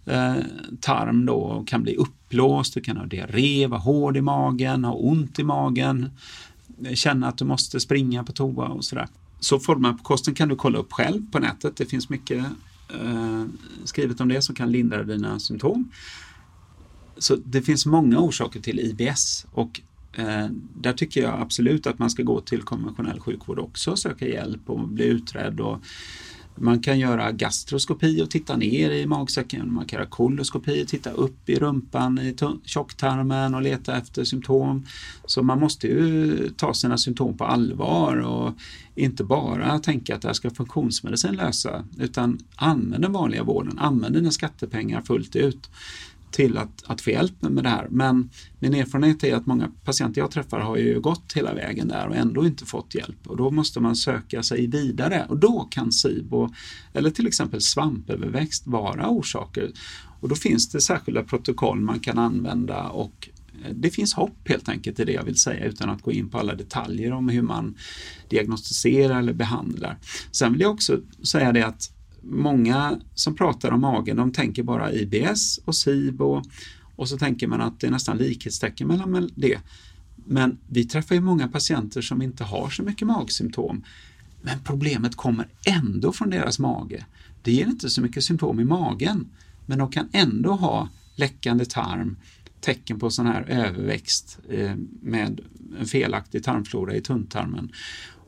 [0.05, 0.35] eh,
[0.81, 4.93] tarm då och kan bli uppblåst, du kan ha diarré, vara hård i magen, ha
[4.93, 6.11] ont i magen,
[6.85, 9.09] eh, känna att du måste springa på toa och sådär.
[9.41, 11.77] Så FODMAP-kosten kan du kolla upp själv på nätet.
[11.77, 12.45] Det finns mycket
[12.89, 13.45] Eh,
[13.85, 15.91] skrivet om det som kan lindra dina symptom.
[17.19, 19.81] Så det finns många orsaker till IBS och
[20.13, 24.29] eh, där tycker jag absolut att man ska gå till konventionell sjukvård också och söka
[24.29, 25.81] hjälp och bli utredd och
[26.57, 29.75] man kan göra gastroskopi och titta ner i magsäcken.
[29.75, 34.87] Man kan göra koloskopi och titta upp i rumpan, i tjocktarmen och leta efter symptom.
[35.27, 38.53] Så man måste ju ta sina symptom på allvar och
[38.95, 44.15] inte bara tänka att det här ska funktionsmedicin lösa utan använd den vanliga vården, använd
[44.15, 45.71] dina skattepengar fullt ut
[46.37, 47.89] till att, att få hjälp med det här.
[47.91, 52.09] Men min erfarenhet är att många patienter jag träffar har ju gått hela vägen där
[52.09, 55.93] och ändå inte fått hjälp och då måste man söka sig vidare och då kan
[55.93, 56.49] SIBO
[56.93, 59.73] eller till exempel svampöverväxt vara orsaker.
[60.21, 63.29] Och då finns det särskilda protokoll man kan använda och
[63.65, 66.29] eh, det finns hopp helt enkelt i det jag vill säga utan att gå in
[66.29, 67.75] på alla detaljer om hur man
[68.29, 69.99] diagnostiserar eller behandlar.
[70.31, 71.96] Sen vill jag också säga det att
[72.29, 76.43] många som pratar om magen, de tänker bara IBS och SIBO
[76.97, 79.59] och så tänker man att det är nästan likhetstecken mellan det.
[80.27, 83.85] Men vi träffar ju många patienter som inte har så mycket magsymptom.
[84.43, 87.05] Men problemet kommer ändå från deras mage.
[87.43, 89.27] Det ger inte så mycket symptom i magen,
[89.67, 92.17] men de kan ändå ha läckande tarm,
[92.61, 95.41] tecken på sån här överväxt eh, med
[95.79, 97.73] en felaktig tarmflora i tunntarmen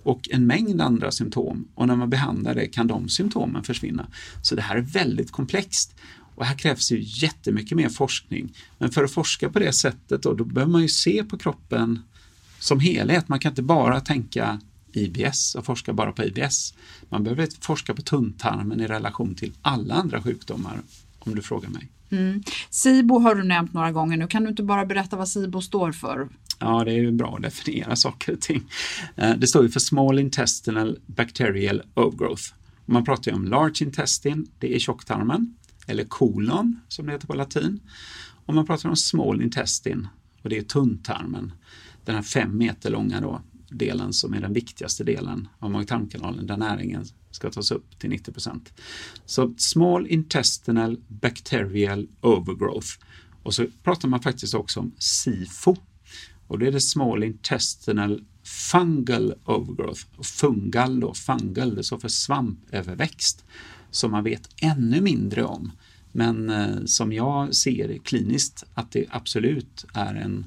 [0.09, 1.69] och en mängd andra symptom.
[1.75, 4.07] Och när man behandlar det kan de symptomen försvinna.
[4.43, 5.95] Så det här är väldigt komplext.
[6.35, 8.55] Och här krävs ju jättemycket mer forskning.
[8.79, 12.03] Men för att forska på det sättet då, då behöver man ju se på kroppen
[12.59, 13.29] som helhet.
[13.29, 14.61] Man kan inte bara tänka
[14.93, 16.75] IBS och forska bara på IBS.
[17.09, 20.81] Man behöver forska på tunntarmen i relation till alla andra sjukdomar
[21.19, 21.89] om du frågar mig.
[22.11, 22.43] Mm.
[22.71, 24.27] SIBO har du nämnt några gånger nu.
[24.27, 26.29] Kan du inte bara berätta vad SIBO står för?
[26.59, 28.63] Ja, det är ju bra att definiera saker och ting.
[29.17, 32.43] Eh, det står ju för Small Intestinal Bacterial Overgrowth.
[32.87, 37.35] Man pratar ju om large intestine, det är tjocktarmen, eller kolon som det heter på
[37.35, 37.81] latin.
[38.47, 40.09] Och man pratar om small intestine
[40.43, 41.53] och det är tunntarmen,
[42.05, 46.57] den här fem meter långa då, delen som är den viktigaste delen av mag-tarmkanalen där
[46.57, 48.73] näringen ska tas upp till 90 procent.
[49.27, 52.89] Så small intestinal bacterial overgrowth.
[53.43, 55.77] Och så pratar man faktiskt också om SIFO.
[56.47, 60.03] Och det är det small intestinal fungal overgrowth.
[60.17, 63.45] Och fungal då, fungal, det står för svampöverväxt
[63.91, 65.73] som man vet ännu mindre om.
[66.13, 70.47] Men eh, som jag ser kliniskt att det absolut är en,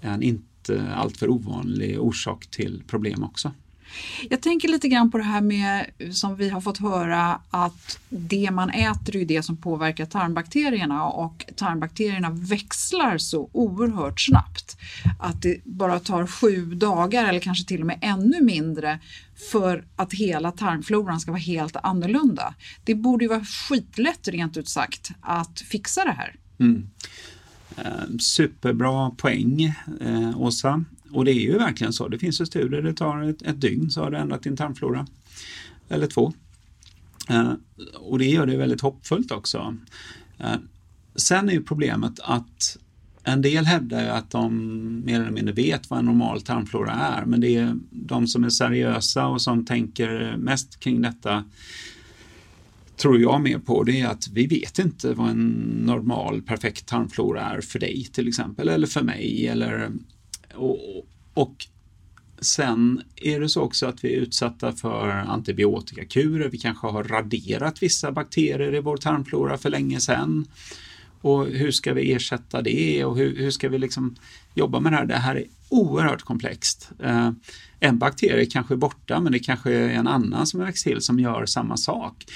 [0.00, 3.52] en inte alltför ovanlig orsak till problem också.
[4.30, 8.50] Jag tänker lite grann på det här med som vi har fått höra att det
[8.50, 14.76] man äter är det som påverkar tarmbakterierna och tarmbakterierna växlar så oerhört snabbt
[15.18, 18.98] att det bara tar sju dagar eller kanske till och med ännu mindre
[19.50, 22.54] för att hela tarmfloran ska vara helt annorlunda.
[22.84, 26.36] Det borde ju vara skitlätt rent ut sagt att fixa det här.
[26.60, 26.90] Mm.
[27.76, 29.62] Eh, superbra poäng,
[30.00, 30.84] eh, Åsa.
[31.10, 32.08] Och det är ju verkligen så.
[32.08, 35.06] Det finns ju studier, det tar ett, ett dygn så har du ändrat din tarmflora.
[35.88, 36.32] Eller två.
[37.28, 37.52] Eh,
[37.94, 39.76] och det gör det väldigt hoppfullt också.
[40.38, 40.56] Eh,
[41.14, 42.78] sen är ju problemet att
[43.24, 47.24] en del hävdar ju att de mer eller mindre vet vad en normal tarmflora är,
[47.24, 51.44] men det är de som är seriösa och som tänker mest kring detta
[52.96, 55.50] tror jag mer på det är att vi vet inte vad en
[55.86, 59.90] normal perfekt tarmflora är för dig till exempel eller för mig eller
[60.56, 61.66] och, och
[62.40, 66.48] Sen är det så också att vi är utsatta för antibiotikakurer.
[66.48, 70.46] Vi kanske har raderat vissa bakterier i vår tarmflora för länge sedan.
[71.20, 74.16] Och hur ska vi ersätta det och hur, hur ska vi liksom
[74.54, 75.06] jobba med det här?
[75.06, 76.90] Det här är oerhört komplext.
[76.98, 77.30] Eh,
[77.80, 81.00] en bakterie kanske är borta men det kanske är en annan som har växt till
[81.00, 82.26] som gör samma sak.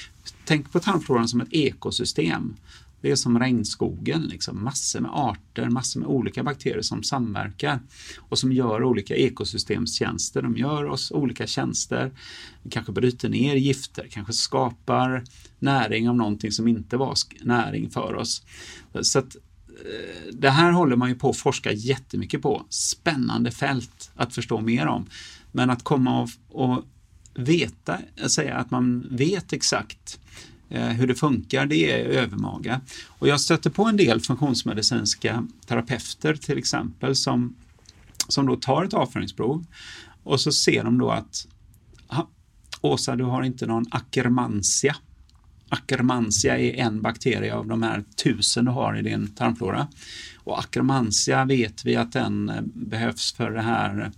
[0.45, 2.57] Tänk på tarmfloran som ett ekosystem.
[3.01, 4.65] Det är som regnskogen, liksom.
[4.65, 7.81] massor med arter, massor med olika bakterier som samverkar
[8.19, 10.43] och som gör olika ekosystemstjänster.
[10.43, 12.13] De gör oss olika tjänster,
[12.71, 15.25] kanske bryter ner gifter, kanske skapar
[15.59, 18.43] näring av någonting som inte var näring för oss.
[19.03, 19.37] Så att,
[19.69, 22.67] eh, det här håller man ju på att forska jättemycket på.
[22.69, 25.07] Spännande fält att förstå mer om.
[25.53, 26.85] Men att komma och, och
[27.35, 30.21] veta, säga att man vet exakt
[30.71, 32.81] Eh, hur det funkar, det är övermaga.
[33.07, 37.55] Och jag stöter på en del funktionsmedicinska terapeuter till exempel som,
[38.29, 39.65] som då tar ett avföringsprov
[40.23, 41.47] och så ser de då att
[42.81, 44.97] Åsa, du har inte någon Akkermansia.
[45.69, 49.89] Akkermansia är en bakterie av de här tusen du har i din tarmflora.
[50.37, 54.11] Och Akkermansia vet vi att den eh, behövs för det här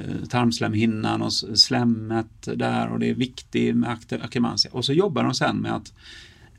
[0.00, 4.70] Eh, tarmslemhinnan och slemmet där och det är viktigt med akkermansia.
[4.74, 5.92] Och så jobbar de sen med att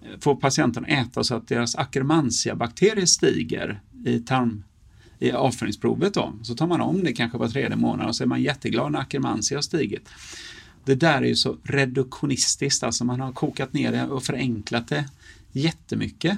[0.02, 4.64] eh, få patienten att äta så att deras akkermansia-bakterier stiger i tarm
[5.20, 6.14] i avföringsprovet.
[6.14, 6.34] Då.
[6.44, 9.00] Så tar man om det kanske var tredje månad och så är man jätteglad när
[9.00, 10.10] akkermansia har stigit.
[10.86, 15.06] Det där är ju så reduktionistiskt, alltså man har kokat ner det och förenklat det
[15.52, 16.38] jättemycket.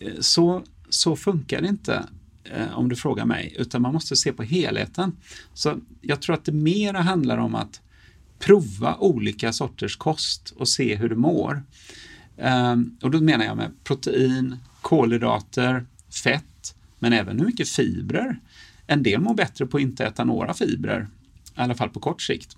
[0.00, 2.06] Eh, så, så funkar det inte
[2.44, 5.16] eh, om du frågar mig, utan man måste se på helheten.
[5.54, 7.80] Så jag tror att det mera handlar om att
[8.38, 11.62] prova olika sorters kost och se hur du mår.
[12.36, 15.86] Eh, och då menar jag med protein, kolhydrater,
[16.24, 18.40] fett, men även hur mycket fibrer.
[18.86, 21.08] En del mår bättre på att inte äta några fibrer,
[21.44, 22.56] i alla fall på kort sikt.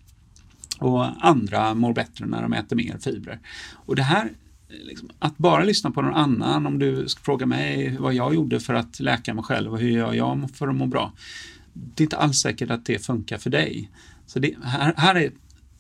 [0.78, 3.39] Och andra mår bättre när de äter mer fibrer.
[3.72, 4.30] Och det här
[4.69, 8.75] liksom, att bara lyssna på någon annan, om du frågar mig vad jag gjorde för
[8.75, 11.12] att läka mig själv och hur gör jag för att må bra.
[11.73, 13.91] Det är inte alls säkert att det funkar för dig.
[14.27, 15.33] Så det, här, här är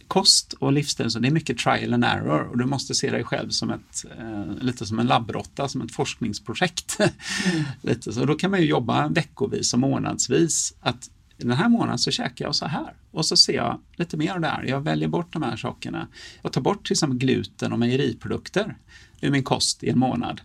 [0.08, 3.24] kost och livsstil, så det är mycket trial and error och du måste se dig
[3.24, 6.98] själv som ett, eh, lite som en labbrotta, som ett forskningsprojekt.
[7.44, 7.64] Mm.
[7.82, 10.74] lite, så då kan man ju jobba veckovis och månadsvis.
[10.80, 14.34] Att den här månaden så käkar jag så här och så ser jag lite mer
[14.34, 14.64] av det här.
[14.64, 16.08] Jag väljer bort de här sakerna.
[16.42, 18.76] Jag tar bort till exempel gluten och mejeriprodukter
[19.20, 20.40] ur min kost i en månad.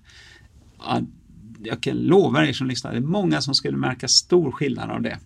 [1.64, 5.02] Jag kan lova er som lyssnar, det är många som skulle märka stor skillnad av
[5.02, 5.20] det.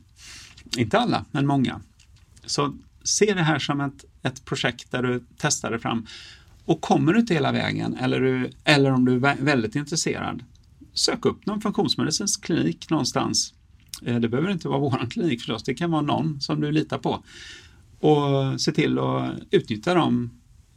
[0.78, 1.82] Inte alla, men många.
[2.45, 6.07] Så se det här som ett, ett projekt där du testar det fram.
[6.66, 10.43] Och kommer du inte hela vägen eller, du, eller om du är väldigt intresserad,
[10.93, 13.53] sök upp någon funktionsmedicinsk klinik någonstans.
[14.06, 16.97] Eh, det behöver inte vara vår klinik förstås, det kan vara någon som du litar
[16.97, 17.24] på.
[17.99, 20.30] Och se till att utnyttja de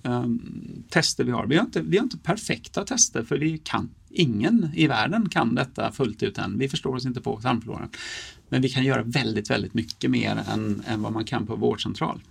[0.03, 1.47] um, tester vi har.
[1.47, 5.55] Vi har, inte, vi har inte perfekta tester för vi kan, ingen i världen kan
[5.55, 6.59] detta fullt ut än.
[6.59, 7.89] Vi förstår oss inte på tarmfloran.
[8.49, 12.23] Men vi kan göra väldigt, väldigt mycket mer än, än vad man kan på vårdcentral.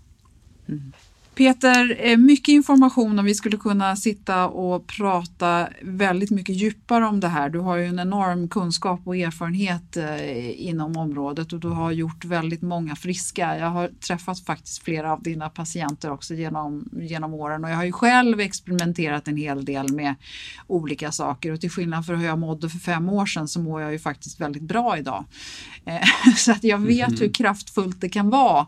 [0.68, 0.92] Mm.
[1.36, 7.20] Peter, eh, mycket information och vi skulle kunna sitta och prata väldigt mycket djupare om
[7.20, 7.50] det här.
[7.50, 12.26] Du har ju en enorm kunskap och erfarenhet eh, inom området och du har gjort
[12.26, 13.58] väldigt många friska.
[13.58, 17.86] Jag har träffat faktiskt flera av dina patienter också genom, genom åren och jag har
[17.86, 20.16] ju själv experimenterat en hel del med
[20.68, 23.82] olika saker och till skillnad från hur jag mådde för fem år sedan så mår
[23.82, 25.26] jag ju faktiskt väldigt bra idag.
[25.86, 26.02] Eh,
[26.38, 27.20] så att jag vet mm.
[27.20, 28.68] hur kraftfullt det kan vara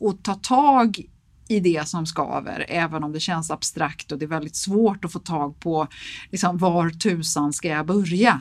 [0.00, 1.06] att ta tag
[1.50, 5.12] i det som skaver, även om det känns abstrakt och det är väldigt svårt att
[5.12, 5.86] få tag på
[6.30, 8.40] liksom, var tusan ska jag börja?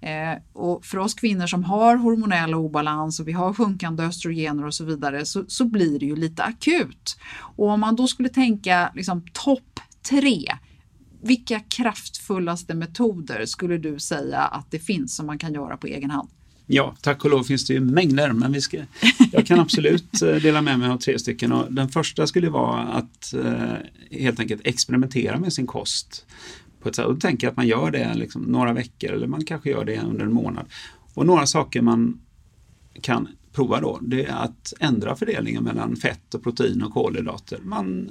[0.00, 4.74] Eh, och för oss kvinnor som har hormonell obalans och vi har sjunkande östrogener och
[4.74, 7.18] så vidare så, så blir det ju lite akut.
[7.56, 10.52] Och om man då skulle tänka liksom, topp tre
[11.22, 16.10] vilka kraftfullaste metoder skulle du säga att det finns som man kan göra på egen
[16.10, 16.28] hand?
[16.66, 18.82] Ja, tack och lov finns det ju mängder, men vi ska,
[19.32, 21.52] jag kan absolut eh, dela med mig av tre stycken.
[21.52, 23.74] Och den första skulle vara att eh,
[24.10, 26.26] helt enkelt experimentera med sin kost.
[26.80, 27.06] På ett sätt.
[27.06, 30.24] Och tänka att man gör det liksom några veckor eller man kanske gör det under
[30.24, 30.66] en månad.
[31.14, 32.20] Och några saker man
[33.00, 37.58] kan prova då, det är att ändra fördelningen mellan fett och protein och kolhydrater.
[37.62, 38.10] Man,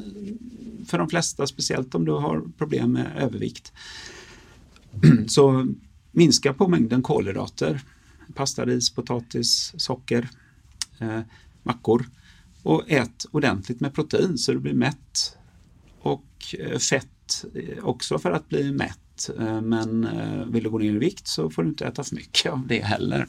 [0.88, 3.74] för de flesta, speciellt om du har problem med övervikt,
[5.28, 5.68] så
[6.12, 7.82] minska på mängden kolhydrater
[8.34, 10.30] pasta, ris, potatis, socker,
[11.00, 11.22] eh,
[11.64, 12.10] mackor.
[12.64, 15.38] Och ät ordentligt med protein så du blir mätt.
[16.00, 19.30] Och eh, fett eh, också för att bli mätt.
[19.40, 22.16] Eh, men eh, vill du gå ner i vikt så får du inte äta för
[22.16, 23.28] mycket av det heller.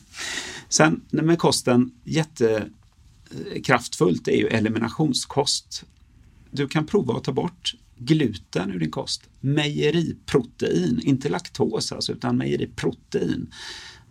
[0.69, 5.85] Sen med kosten, jättekraftfullt eh, är ju eliminationskost.
[6.51, 9.23] Du kan prova att ta bort gluten ur din kost.
[9.41, 13.51] Mejeriprotein, inte laktos alltså, utan mejeriprotein.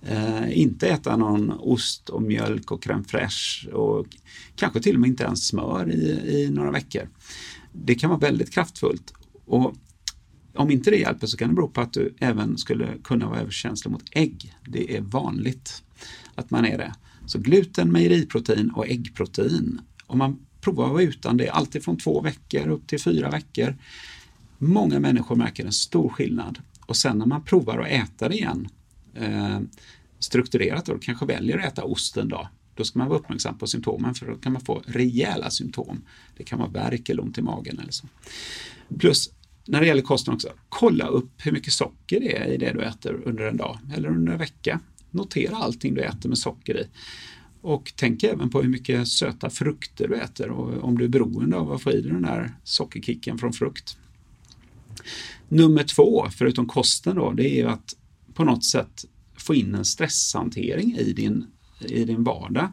[0.07, 4.07] Eh, inte äta någon ost och mjölk och crème fraîche och
[4.55, 7.09] kanske till och med inte ens smör i, i några veckor.
[7.73, 9.13] Det kan vara väldigt kraftfullt.
[9.45, 9.75] Och
[10.55, 13.39] om inte det hjälper så kan det bero på att du även skulle kunna vara
[13.39, 14.53] överkänslig mot ägg.
[14.67, 15.83] Det är vanligt
[16.35, 16.93] att man är det.
[17.25, 19.81] Så gluten, mejeriprotein och äggprotein.
[20.07, 23.75] Om man provar att vara utan det, alltid från två veckor upp till fyra veckor.
[24.57, 28.67] Många människor märker en stor skillnad och sen när man provar att äta det igen
[29.15, 29.59] eh,
[30.19, 33.67] strukturerat och kanske väljer att äta ost en dag, då ska man vara uppmärksam på
[33.67, 36.01] symptomen för då kan man få rejäla symptom.
[36.37, 38.07] Det kan vara värk eller ont i magen eller så.
[38.99, 39.29] Plus
[39.67, 42.81] när det gäller kosten också, kolla upp hur mycket socker det är i det du
[42.81, 44.79] äter under en dag eller under en vecka.
[45.11, 46.87] Notera allting du äter med socker i.
[47.61, 51.57] Och tänk även på hur mycket söta frukter du äter och om du är beroende
[51.57, 53.97] av att få i dig den där sockerkicken från frukt.
[55.49, 57.95] Nummer två, förutom kosten då, det är ju att
[58.35, 59.05] på något sätt
[59.37, 61.45] få in en stresshantering i din,
[61.79, 62.71] i din vardag.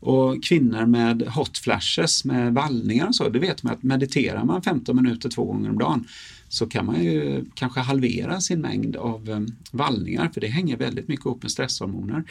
[0.00, 4.62] Och kvinnor med hot flashes, med vallningar och så, det vet man att mediterar man
[4.62, 6.08] 15 minuter två gånger om dagen
[6.48, 9.40] så kan man ju kanske halvera sin mängd av eh,
[9.72, 12.24] vallningar för det hänger väldigt mycket ihop med stresshormoner.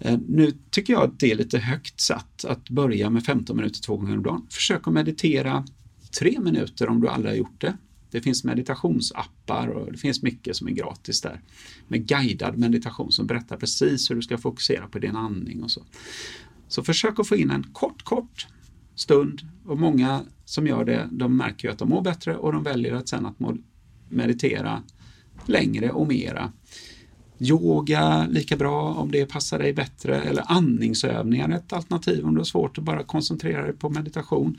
[0.00, 3.80] Eh, nu tycker jag att det är lite högt satt att börja med 15 minuter
[3.82, 4.46] två gånger om dagen.
[4.50, 5.64] Försök att meditera
[6.18, 7.76] tre minuter om du aldrig har gjort det.
[8.10, 11.40] Det finns meditationsappar och det finns mycket som är gratis där.
[11.88, 15.84] Med guidad meditation som berättar precis hur du ska fokusera på din andning och så.
[16.68, 18.46] Så försök att få in en kort, kort
[18.94, 22.62] stund och många som gör det, de märker ju att de mår bättre och de
[22.62, 23.36] väljer att sen att
[24.08, 24.82] meditera
[25.46, 26.52] längre och mera.
[27.38, 32.44] Yoga lika bra om det passar dig bättre eller andningsövningar ett alternativ om du har
[32.44, 34.58] svårt att bara koncentrera dig på meditation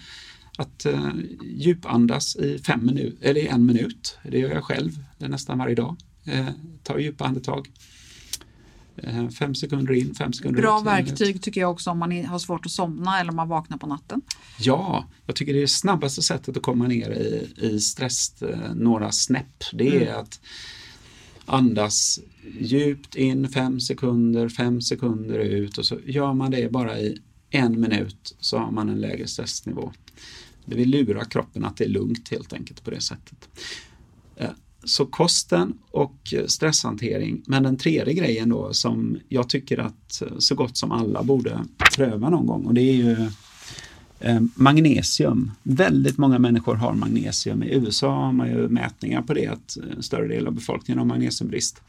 [0.57, 1.09] att eh,
[1.43, 4.17] djupandas i fem minut, eller en minut.
[4.23, 5.95] Det gör jag själv nästan varje dag.
[6.25, 6.47] Eh,
[6.83, 7.69] ta djupa andetag.
[8.97, 10.85] Eh, fem sekunder in, fem sekunder Bra ut.
[10.85, 13.87] verktyg tycker jag också om man har svårt att somna eller om man vaknar på
[13.87, 14.21] natten.
[14.59, 18.73] Ja, jag tycker det är det snabbaste sättet att komma ner i, i stress eh,
[18.75, 19.63] några snäpp.
[19.73, 20.19] Det är Mm.
[20.19, 20.39] att
[21.45, 22.19] andas
[22.59, 27.17] djupt in fem sekunder, fem sekunder ut och så gör man det bara i
[27.49, 29.91] en minut så har man en lägre stressnivå.
[30.71, 33.49] Det vill lura kroppen att det är lugnt helt enkelt på det sättet.
[34.35, 34.49] Eh,
[34.83, 37.41] så kosten och stresshantering.
[37.45, 41.59] Men den tredje grejen då som jag tycker att eh, så gott som alla borde
[41.95, 43.27] pröva någon gång och det är ju
[44.19, 45.51] eh, magnesium.
[45.63, 47.63] Väldigt många människor har magnesium.
[47.63, 51.05] I USA har man ju mätningar på det att en större del av befolkningen har
[51.05, 51.81] magnesiumbrist.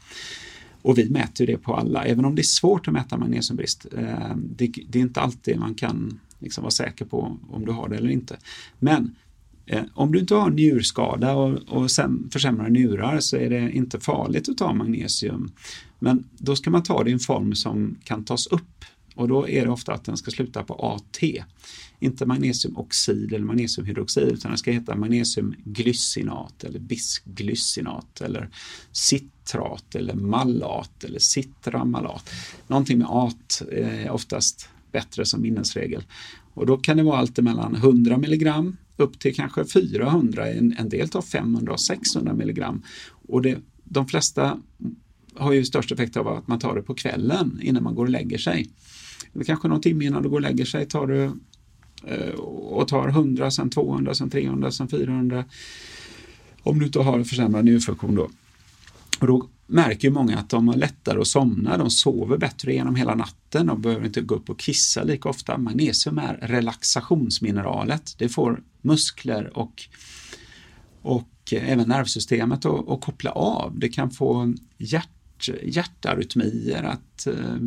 [0.81, 3.85] Och vi mäter ju det på alla, även om det är svårt att mäta magnesiumbrist.
[4.57, 8.09] Det är inte alltid man kan liksom vara säker på om du har det eller
[8.09, 8.37] inte.
[8.79, 9.15] Men
[9.65, 13.99] eh, om du inte har njurskada och, och sen försämrar njurar så är det inte
[13.99, 15.51] farligt att ta magnesium.
[15.99, 18.85] Men då ska man ta det i en form som kan tas upp
[19.15, 21.43] och då är det ofta att den ska sluta på AT.
[21.99, 28.49] Inte magnesiumoxid eller magnesiumhydroxid utan den ska heta magnesiumglycinat eller bisglycinat eller
[28.91, 32.29] citrat eller malat eller citramalat.
[32.67, 36.03] Någonting med at är eh, oftast bättre som minnesregel.
[36.53, 40.89] Och då kan det vara allt mellan 100 milligram upp till kanske 400, en, en
[40.89, 42.81] del tar 500 och 600 milligram.
[43.27, 44.59] Och det, de flesta
[45.35, 48.09] har ju störst effekt av att man tar det på kvällen innan man går och
[48.09, 48.69] lägger sig.
[49.33, 51.31] Eller kanske någon timme innan du går och lägger sig tar du
[52.07, 55.45] eh, och tar 100, sen 200, sen 300, sen 400.
[56.63, 58.29] Om du inte har försämrad njurfunktion då.
[59.19, 62.95] Och då märker ju många att de har lättare att somna, de sover bättre genom
[62.95, 65.57] hela natten, de behöver inte gå upp och kissa lika ofta.
[65.57, 69.83] Magnesium är relaxationsmineralet, det får muskler och,
[71.01, 73.79] och även nervsystemet att, att koppla av.
[73.79, 77.57] Det kan få hjärt, hjärtarytmier att eh,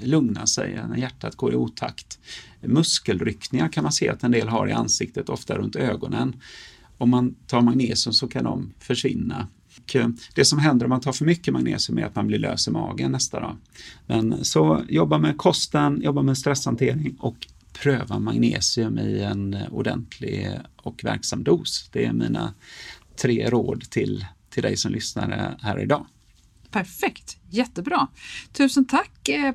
[0.00, 2.18] lugna sig när hjärtat går i otakt.
[2.60, 6.36] Muskelryckningar kan man se att en del har i ansiktet, ofta runt ögonen.
[6.98, 9.48] Om man tar magnesium så kan de försvinna.
[9.82, 12.38] Och eh, det som händer om man tar för mycket magnesium är att man blir
[12.38, 13.56] lös i magen nästa dag.
[14.06, 21.04] Men så jobba med kosten, jobba med stresshantering och pröva magnesium i en ordentlig och
[21.04, 21.88] verksam dos.
[21.92, 22.54] Det är mina
[23.22, 26.06] tre råd till, till dig som lyssnar här idag.
[26.70, 28.08] Perfekt, jättebra.
[28.52, 29.10] Tusen tack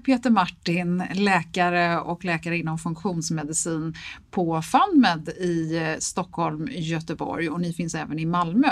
[0.06, 3.94] Peter Martin, läkare och läkare inom funktionsmedicin
[4.32, 8.72] på FunMed i eh, Stockholm, Göteborg och ni finns även i Malmö.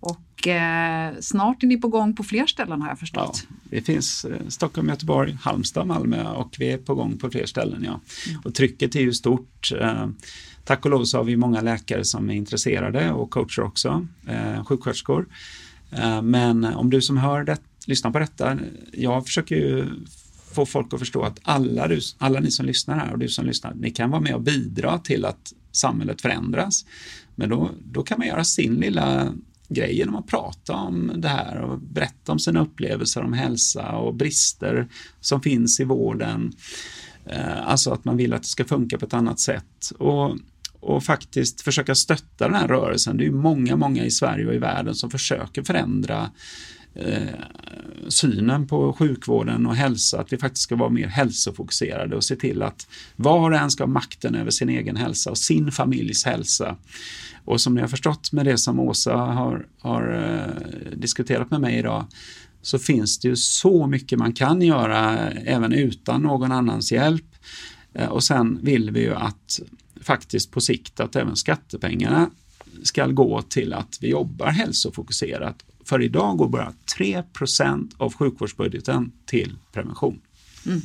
[0.00, 3.46] Och eh, snart är ni på gång på fler ställen har jag Ja, förstått.
[3.64, 7.84] det finns eh, Stockholm, Göteborg, Halmstad, Malmö och vi är på gång på fler ställen.
[7.86, 8.00] Ja.
[8.44, 9.72] Och trycket är ju stort.
[9.80, 10.06] Eh,
[10.64, 14.64] Tack och lov så har vi många läkare som är intresserade och coacher också, eh,
[14.64, 15.26] sjuksköterskor.
[15.90, 18.58] Eh, Men om du som hör det, lyssnar på detta,
[18.92, 19.86] jag försöker ju
[20.54, 23.46] få folk att förstå att alla, du, alla ni som lyssnar här och du som
[23.46, 26.84] lyssnar, ni kan vara med och bidra till att samhället förändras.
[27.34, 29.34] Men då, då kan man göra sin lilla
[29.68, 34.14] grej genom att prata om det här och berätta om sina upplevelser om hälsa och
[34.14, 34.88] brister
[35.20, 36.52] som finns i vården.
[37.26, 39.90] Eh, alltså att man vill att det ska funka på ett annat sätt.
[39.98, 40.36] Och,
[40.80, 43.16] och faktiskt försöka stötta den här rörelsen.
[43.16, 46.30] Det är ju många, många i Sverige och i världen som försöker förändra
[46.94, 47.28] Eh,
[48.08, 52.62] synen på sjukvården och hälsa, att vi faktiskt ska vara mer hälsofokuserade och se till
[52.62, 52.86] att
[53.16, 56.76] var och en ska ha makten över sin egen hälsa och sin familjs hälsa.
[57.44, 61.78] Och som ni har förstått med det som Åsa har, har eh, diskuterat med mig
[61.78, 62.06] idag
[62.62, 67.26] så finns det ju så mycket man kan göra eh, även utan någon annans hjälp.
[67.94, 69.60] Eh, Och sen vill vi ju att
[70.00, 72.30] faktiskt på sikt att även skattepengarna
[72.82, 75.64] ska gå till att vi jobbar hälsofokuserat.
[75.84, 80.20] För idag går bara 3% av sjukvårdsbudgeten till prevention.
[80.66, 80.80] Mm.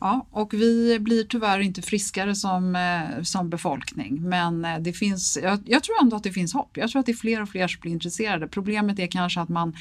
[0.00, 4.28] Ja, och vi blir tyvärr inte friskare som, eh, som befolkning.
[4.28, 6.76] Men eh, det finns, jag, jag tror ändå att det finns hopp.
[6.76, 8.48] Jag tror att det är fler och fler som blir intresserade.
[8.48, 9.76] Problemet är kanske att man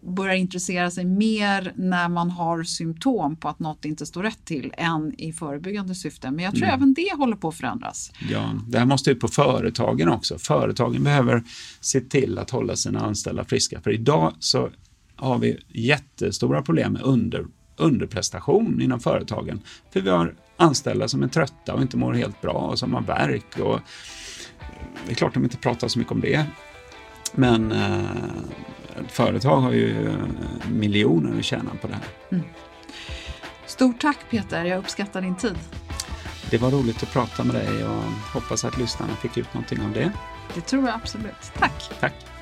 [0.00, 4.72] börjar intressera sig mer när man har symptom på att något inte står rätt till
[4.76, 6.30] än i förebyggande syfte.
[6.30, 8.12] Men jag tror även det håller på att förändras.
[8.30, 10.38] Ja, det här måste ut på företagen också.
[10.38, 11.44] Företagen behöver
[11.80, 13.80] se till att hålla sina anställda friska.
[13.80, 14.70] För idag så
[15.16, 19.60] har vi jättestora problem med under, underprestation inom företagen.
[19.92, 23.02] För vi har anställda som är trötta och inte mår helt bra och som har
[23.02, 23.58] värk.
[23.58, 23.80] Och
[25.06, 26.46] det är klart de inte pratar så mycket om det.
[27.34, 28.04] Men eh,
[29.08, 32.42] företag har ju eh, miljoner att tjäna på det här.
[33.66, 35.58] Stort tack Peter, jag uppskattar din tid.
[36.50, 39.92] Det var roligt att prata med dig och hoppas att lyssnarna fick ut någonting av
[39.92, 40.12] det.
[40.54, 41.52] Det tror jag absolut.
[41.58, 41.90] Tack!
[42.00, 42.35] Tack!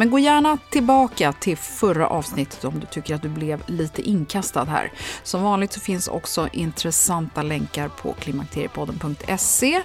[0.00, 4.64] Men gå gärna tillbaka till förra avsnittet om du tycker att du blev lite inkastad
[4.64, 4.92] här.
[5.22, 9.82] Som vanligt så finns också intressanta länkar på klimakteriepodden.se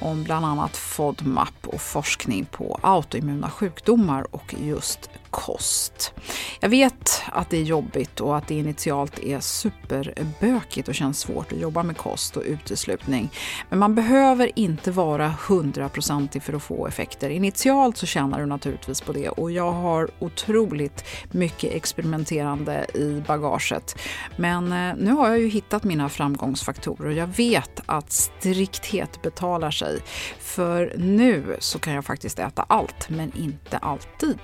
[0.00, 6.12] om bland annat FODMAP och forskning på autoimmuna sjukdomar och just kost.
[6.60, 11.52] Jag vet att det är jobbigt och att det initialt är superbökigt och känns svårt
[11.52, 13.30] att jobba med kost och uteslutning.
[13.68, 17.30] Men man behöver inte vara hundraprocentig för att få effekter.
[17.30, 23.98] Initialt så tjänar du naturligtvis på det och jag har otroligt mycket experimenterande i bagaget.
[24.36, 29.70] Men eh, nu har jag ju hittat mina framgångsfaktorer och jag vet att strikthet betalar
[29.70, 29.98] sig.
[30.38, 34.38] För nu så kan jag faktiskt äta allt, men inte alltid.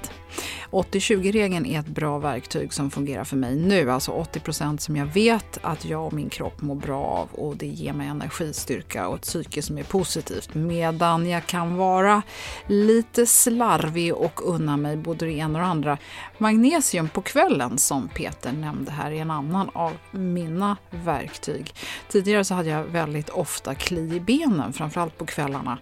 [0.82, 3.90] 80-20-regeln är ett bra verktyg som fungerar för mig nu.
[3.90, 7.66] Alltså 80% som jag vet att jag och min kropp mår bra av och det
[7.66, 10.54] ger mig energistyrka och ett psyke som är positivt.
[10.54, 12.22] Medan jag kan vara
[12.66, 15.98] lite slarvig och unna mig både det ena och det andra.
[16.38, 21.74] Magnesium på kvällen som Peter nämnde här är en annan av mina verktyg.
[22.08, 25.78] Tidigare så hade jag väldigt ofta kli i benen, framförallt på kvällarna.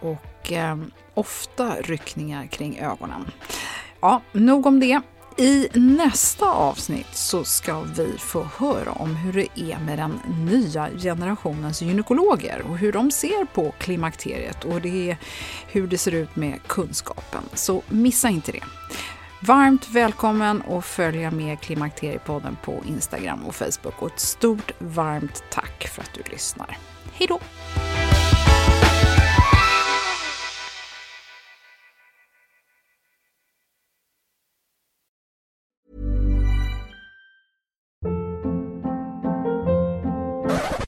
[0.00, 0.76] Och eh,
[1.14, 3.30] ofta ryckningar kring ögonen.
[4.00, 5.00] Ja, nog om det.
[5.36, 10.88] I nästa avsnitt så ska vi få höra om hur det är med den nya
[10.98, 15.16] generationens gynekologer och hur de ser på klimakteriet och det är
[15.66, 17.42] hur det ser ut med kunskapen.
[17.54, 18.64] Så missa inte det.
[19.42, 25.88] Varmt välkommen och följa med Klimakteriepodden på Instagram och Facebook och ett stort varmt tack
[25.88, 26.78] för att du lyssnar.
[27.12, 27.40] Hej då!